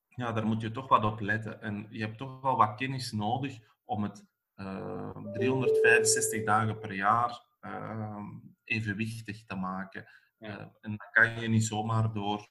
[0.08, 1.62] ja, daar moet je toch wat op letten.
[1.62, 3.60] En je hebt toch wel wat kennis nodig
[3.92, 4.26] om het
[4.56, 8.26] uh, eh, 365 dagen per jaar uh,
[8.64, 10.06] evenwichtig te maken.
[10.40, 12.48] Uh, en dat kan je niet zomaar door,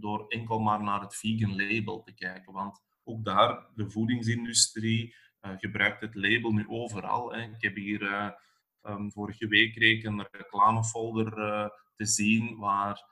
[0.00, 2.52] door enkel maar naar het vegan label te kijken.
[2.52, 7.32] Want ook daar, de voedingsindustrie gebruikt het label nu overal.
[7.32, 7.42] Hè.
[7.42, 8.34] Ik heb hier
[8.82, 11.30] um, vorige week kreeg een reclamefolder
[11.94, 13.04] te zien waar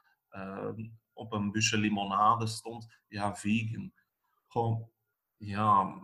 [1.13, 3.93] op een busje limonade stond, ja, vegan.
[4.47, 4.91] Gewoon,
[5.37, 5.99] ja,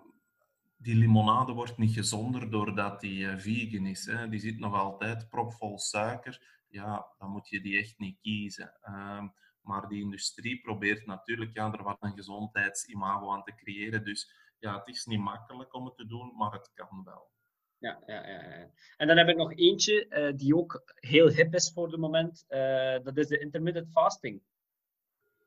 [0.83, 4.07] die limonade wordt niet gezonder doordat die uh, vegan is.
[4.07, 4.29] Hè.
[4.29, 6.63] Die zit nog altijd propvol suiker.
[6.69, 8.79] Ja, dan moet je die echt niet kiezen.
[8.85, 9.23] Uh,
[9.61, 14.05] maar die industrie probeert natuurlijk ja, er wat een gezondheidsimago aan te creëren.
[14.05, 17.31] Dus ja, het is niet makkelijk om het te doen, maar het kan wel.
[17.79, 18.71] Ja, ja, ja.
[18.97, 22.45] En dan heb ik nog eentje uh, die ook heel hip is voor het moment.
[22.49, 24.43] Uh, dat is de intermittent fasting.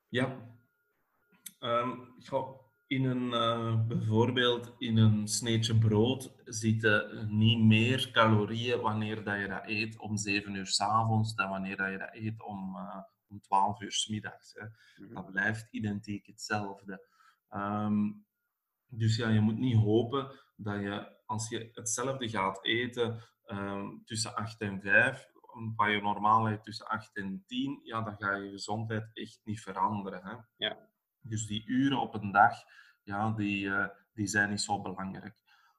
[0.09, 0.57] Ja.
[1.59, 2.13] Um,
[2.88, 9.47] in een, uh, bijvoorbeeld in een sneetje brood zitten niet meer calorieën wanneer dat je
[9.47, 12.97] dat eet om 7 uur s avonds dan wanneer dat je dat eet om, uh,
[13.27, 14.53] om 12 uur s middags.
[14.53, 14.65] Hè.
[15.03, 15.13] Mhm.
[15.13, 17.07] Dat blijft identiek hetzelfde.
[17.49, 18.25] Um,
[18.88, 24.36] dus ja, je moet niet hopen dat je, als je hetzelfde gaat eten um, tussen
[24.36, 25.29] 8 en 5,
[25.75, 29.61] wat je normaal eet tussen 8 en 10, ja, dan ga je gezondheid echt niet
[29.61, 30.23] veranderen.
[30.23, 30.65] Hè?
[30.65, 30.89] Ja.
[31.28, 32.53] Dus die uren op een dag,
[33.03, 35.36] ja, die, uh, die zijn niet zo belangrijk.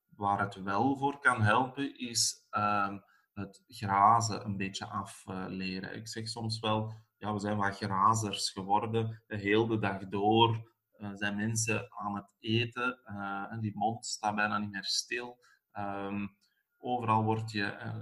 [0.09, 2.97] Waar het wel voor kan helpen, is uh,
[3.33, 5.97] het grazen een beetje afleren.
[5.97, 9.23] Ik zeg soms wel, ja, we zijn wat grazers geworden.
[9.27, 13.01] De hele dag door uh, zijn mensen aan het eten.
[13.07, 15.39] Uh, en die mond staat bijna niet meer stil.
[15.79, 16.37] Um,
[16.79, 17.93] overal word je,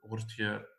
[0.00, 0.76] word je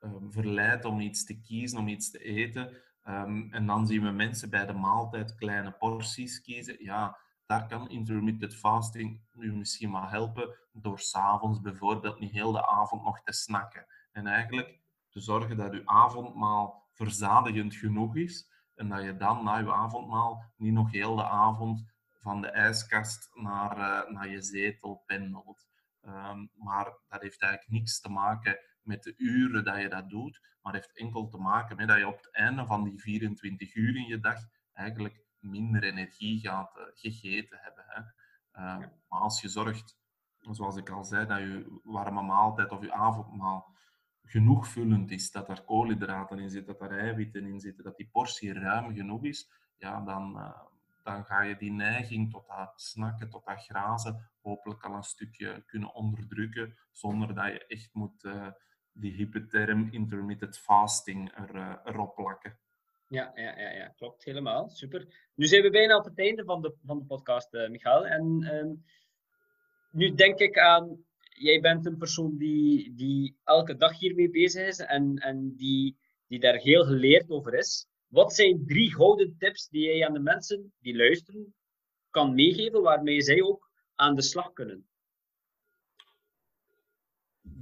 [0.00, 2.82] um, verleid om iets te kiezen, om iets te eten.
[3.08, 6.84] Um, en dan zien we mensen bij de maaltijd kleine porties kiezen.
[6.84, 12.66] Ja, daar kan intermittent fasting nu misschien wel helpen door s'avonds bijvoorbeeld niet heel de
[12.66, 13.86] avond nog te snakken.
[14.12, 19.58] En eigenlijk te zorgen dat je avondmaal verzadigend genoeg is en dat je dan na
[19.58, 25.02] je avondmaal niet nog heel de avond van de ijskast naar, uh, naar je zetel
[25.06, 25.66] pendelt.
[26.00, 28.58] Ehm, maar dat heeft eigenlijk niks te maken
[28.90, 32.06] met de uren dat je dat doet, maar heeft enkel te maken met dat je
[32.06, 34.38] op het einde van die 24 uur in je dag
[34.72, 37.84] eigenlijk minder energie gaat uh, gegeten hebben.
[37.86, 38.00] Hè.
[38.52, 38.78] Ehm,
[39.08, 39.98] maar als je zorgt,
[40.40, 43.76] zoals ik al zei, dat je warme maaltijd of je avondmaal
[44.22, 48.08] genoeg vullend is, dat er koolhydraten in zitten, dat er eiwitten in zitten, dat die
[48.12, 50.62] portie ruim genoeg is, ja, dan, uh,
[51.02, 55.62] dan ga je die neiging tot dat snakken, tot dat grazen, hopelijk al een stukje
[55.66, 58.24] kunnen onderdrukken, zonder dat je echt moet
[58.92, 62.58] die hippe term intermittent fasting er, uh, erop plakken.
[63.08, 64.68] Ja, ja, ja, ja, klopt helemaal.
[64.68, 65.06] Super.
[65.34, 68.06] Nu zijn we bijna op het einde van de, van de podcast, uh, Michael.
[68.06, 68.74] En ehm,
[69.90, 74.78] nu denk ik aan, jij bent een persoon die, die elke dag hiermee bezig is
[74.78, 77.86] en, en die, die daar heel geleerd over is.
[78.06, 81.54] Wat zijn drie gouden tips die jij aan de mensen die luisteren
[82.10, 84.89] kan meegeven, waarmee zij ook aan de slag kunnen?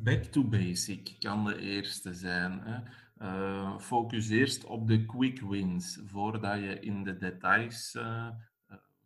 [0.03, 2.61] Back to basic kan de eerste zijn.
[2.61, 2.81] Hè.
[3.23, 8.29] Uh, focus eerst op de quick wins voordat je in de details uh,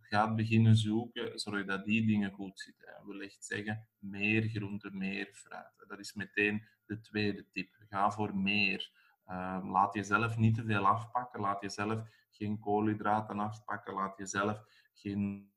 [0.00, 1.38] gaat beginnen zoeken.
[1.38, 2.86] Zorg dat die dingen goed zitten.
[2.86, 5.84] Dat wil echt zeggen meer groente, meer fruit.
[5.88, 7.76] Dat is meteen de tweede tip.
[7.88, 8.90] Ga voor meer.
[9.62, 11.40] Laat jezelf niet te veel afpakken.
[11.40, 13.94] Laat jezelf geen koolhydraten afpakken.
[13.94, 14.64] Laat jezelf
[14.94, 15.52] geen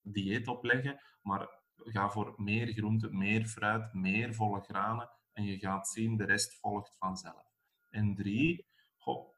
[0.00, 1.00] dieet opleggen.
[1.22, 6.24] Maar ga voor meer groente, meer fruit, meer volle granen en je gaat zien, de
[6.24, 7.52] rest volgt vanzelf.
[7.90, 8.66] En drie,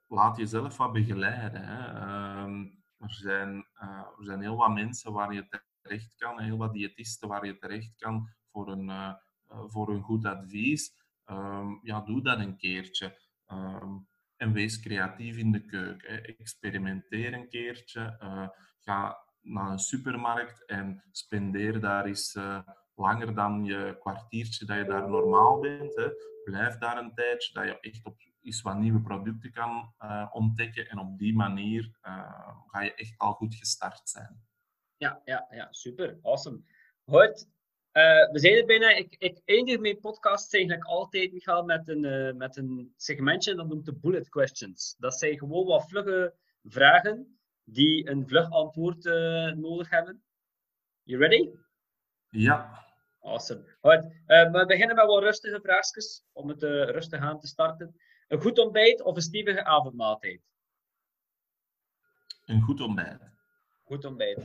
[0.09, 1.67] laat jezelf wat begeleiden.
[1.67, 2.01] Hè.
[2.01, 2.61] Ehm,
[2.99, 7.47] er, zijn, er zijn heel wat mensen waar je terecht kan, heel wat diëtisten waar
[7.47, 9.15] je terecht kan voor een, uh,
[9.67, 11.05] voor een goed advies.
[11.27, 13.19] Um, ja, doe dat een keertje.
[13.53, 16.15] Um, en wees creatief in de keuken.
[16.15, 16.21] Hè.
[16.21, 18.19] Experimenteer een keertje.
[18.23, 18.49] Uh,
[18.81, 22.59] ga naar een supermarkt en spendeer daar eens uh,
[22.95, 25.95] langer dan je kwartiertje dat je daar normaal bent.
[25.95, 26.09] Hè.
[26.45, 30.89] Blijf daar een tijdje, dat je echt op eens wat nieuwe producten kan uh, ontdekken.
[30.89, 34.45] En op die manier uh, ga je echt al goed gestart zijn.
[34.97, 36.19] Ja, ja, ja super.
[36.23, 36.61] Awesome.
[37.05, 37.49] Goed.
[38.33, 38.89] We zijn er bijna.
[38.89, 43.55] Ik, ik eindig mijn podcast eigenlijk altijd, Michael, met een, met een segmentje.
[43.55, 44.95] Dat noemt de bullet questions.
[44.99, 47.36] Dat zijn gewoon wat vlugge vragen
[47.69, 49.05] die een vlug antwoord
[49.57, 50.23] nodig hebben.
[51.03, 51.51] You ready?
[52.29, 52.85] Ja.
[53.21, 53.77] Awesome.
[53.81, 54.05] Goed.
[54.05, 58.01] Uh, we beginnen met wat rustige vraagjes om het uh, rustig aan te starten.
[58.29, 60.41] Een goed ontbijt of een stevige avondmaaltijd?
[62.45, 63.21] Een goed ontbijt.
[63.83, 64.39] Goed ontbijt.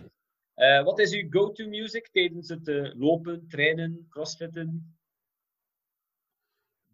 [0.55, 4.97] Uh, wat is uw go-to music tijdens het lopen, trainen, crossfitten?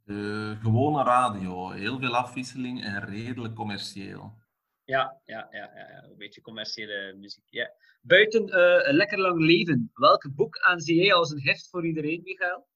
[0.03, 1.69] De gewone radio.
[1.69, 4.33] Heel veel afwisseling en redelijk commercieel.
[4.87, 7.47] Ja, ja, ja, ja, een beetje commerciële muziek.
[7.49, 7.71] Ja.
[8.01, 12.21] Buiten uh, een lekker lang leven, welk boek aanzie jij als een heft voor iedereen,
[12.23, 12.67] Michael?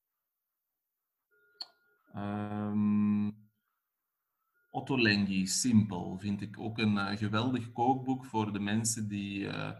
[2.15, 3.49] Um,
[4.69, 9.71] Otto Lengi, Simpel, vind ik ook een uh, geweldig kookboek voor de mensen die uh,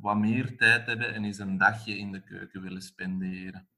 [0.00, 3.68] wat meer tijd hebben en eens een dagje in de keuken willen spenderen.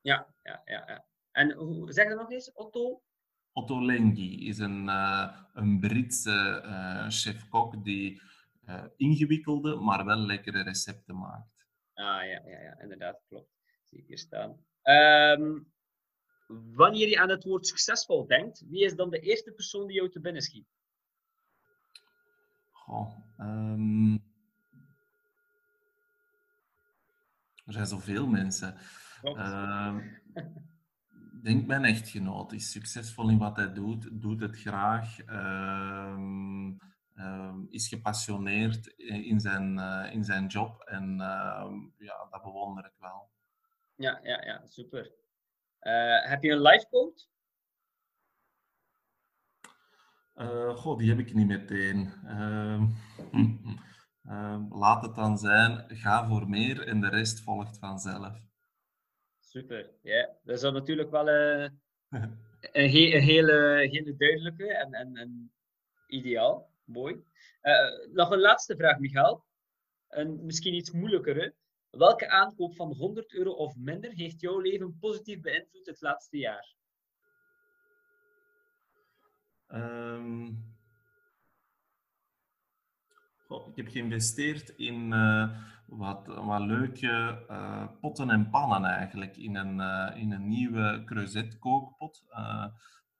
[0.00, 0.84] Ja, ja, ja.
[0.86, 1.06] ja.
[1.30, 3.02] En hoe, zeg dat nog eens, Otto?
[3.56, 8.20] Otto Lengi is een, uh, een Britse uh, chef-kok die
[8.68, 11.66] uh, ingewikkelde, maar wel lekkere recepten maakt.
[11.94, 13.50] Ah ja, ja, ja inderdaad, klopt.
[13.84, 14.64] Zie ik hier staan.
[14.82, 15.72] Um,
[16.74, 20.10] wanneer je aan het woord succesvol denkt, wie is dan de eerste persoon die jou
[20.10, 20.68] te binnen schiet?
[22.70, 24.14] Goh, um...
[27.64, 28.76] er zijn zoveel mensen.
[31.42, 36.16] denk mijn echtgenoot is succesvol in wat hij doet, doet het graag, uh,
[37.14, 41.16] uh, is gepassioneerd in zijn, uh, in zijn job en
[41.98, 43.30] ja, dat bewonder ik wel.
[43.94, 45.12] Ja, ja, ja super.
[46.28, 47.24] heb je een life quote?
[50.76, 52.12] goh, die heb ik niet meteen.
[54.26, 58.38] Ehm, laat het dan zijn, ga voor meer en de rest volgt vanzelf.
[59.56, 60.36] Super, ja.
[60.44, 61.68] Dat is dan natuurlijk wel uh,
[62.08, 62.38] een,
[62.72, 65.52] een, hele, hele duidelijke en, en,
[66.06, 66.70] ideaal.
[66.84, 67.24] Mooi.
[67.62, 69.44] Uh, nog een laatste vraag, Michael.
[70.08, 71.54] En misschien iets moeilijker.
[71.90, 76.74] Welke aankoop van 100 euro of minder heeft jouw leven positief beïnvloed het laatste jaar?
[83.46, 89.36] Goh, ik heb geïnvesteerd in uh, wat, wat leuke uh, potten en pannen eigenlijk.
[89.36, 92.24] In een, uh, in een nieuwe creuset kookpot.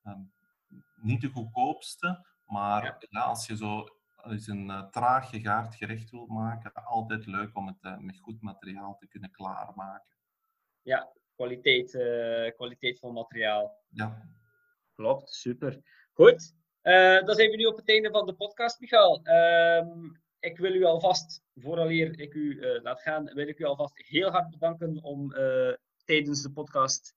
[0.05, 0.33] Um,
[0.97, 2.97] niet de goedkoopste, maar ja.
[3.09, 3.85] Ja, als je zo
[4.25, 9.07] eens een traag gegaard gerecht wilt maken, altijd leuk om het met goed materiaal te
[9.07, 10.17] kunnen klaarmaken.
[10.83, 11.91] Ja, kwaliteit,
[12.55, 13.85] kwaliteit materiaal.
[13.89, 14.29] Ja.
[14.95, 15.81] Klopt, super.
[16.13, 16.55] Goed,
[17.25, 19.21] dan zijn we nu op het einde van de podcast, Michael.
[19.23, 20.09] Ehm,
[20.47, 24.51] ik wil u alvast, vooraleer ik u laat gaan, wil ik u alvast heel hard
[24.51, 25.33] bedanken om
[26.05, 27.15] tijdens de podcast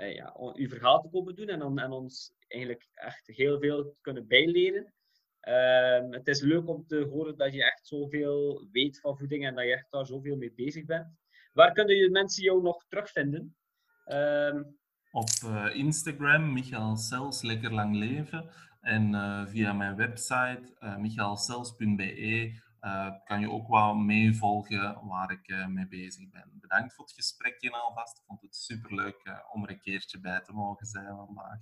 [0.00, 4.26] uh, ja, uw verhaal te komen doen en, en ons eigenlijk echt heel veel kunnen
[4.26, 4.92] bijleren.
[5.40, 9.54] Ehm, het is leuk om te horen dat je echt zoveel weet van voeding en
[9.54, 11.06] dat je echt daar zoveel mee bezig bent.
[11.52, 13.56] Waar kunnen je mensen jou nog terugvinden?
[14.04, 14.62] Ehm,
[15.10, 15.28] Op
[15.72, 18.50] Instagram, Michael Cels, Lekker Lang Leven.
[18.80, 19.14] En
[19.48, 25.88] via mijn website, uh, michaelcels.be, uh, kan je ook wel meevolgen waar ik uh, mee
[25.88, 26.58] bezig ben.
[26.60, 28.18] Bedankt voor het gesprekje alvast.
[28.18, 31.58] Ik vond het superleuk uh, om er een keertje bij te mogen zijn vandaag.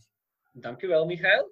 [0.53, 1.51] Dankjewel, Michael.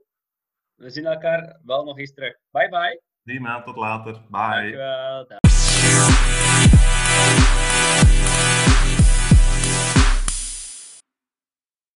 [0.75, 2.37] We zien elkaar wel nog eens terug.
[2.51, 3.03] Bye bye.
[3.23, 4.13] Prima, tot later.
[4.13, 4.51] Bye.
[4.51, 5.54] Dankjewel.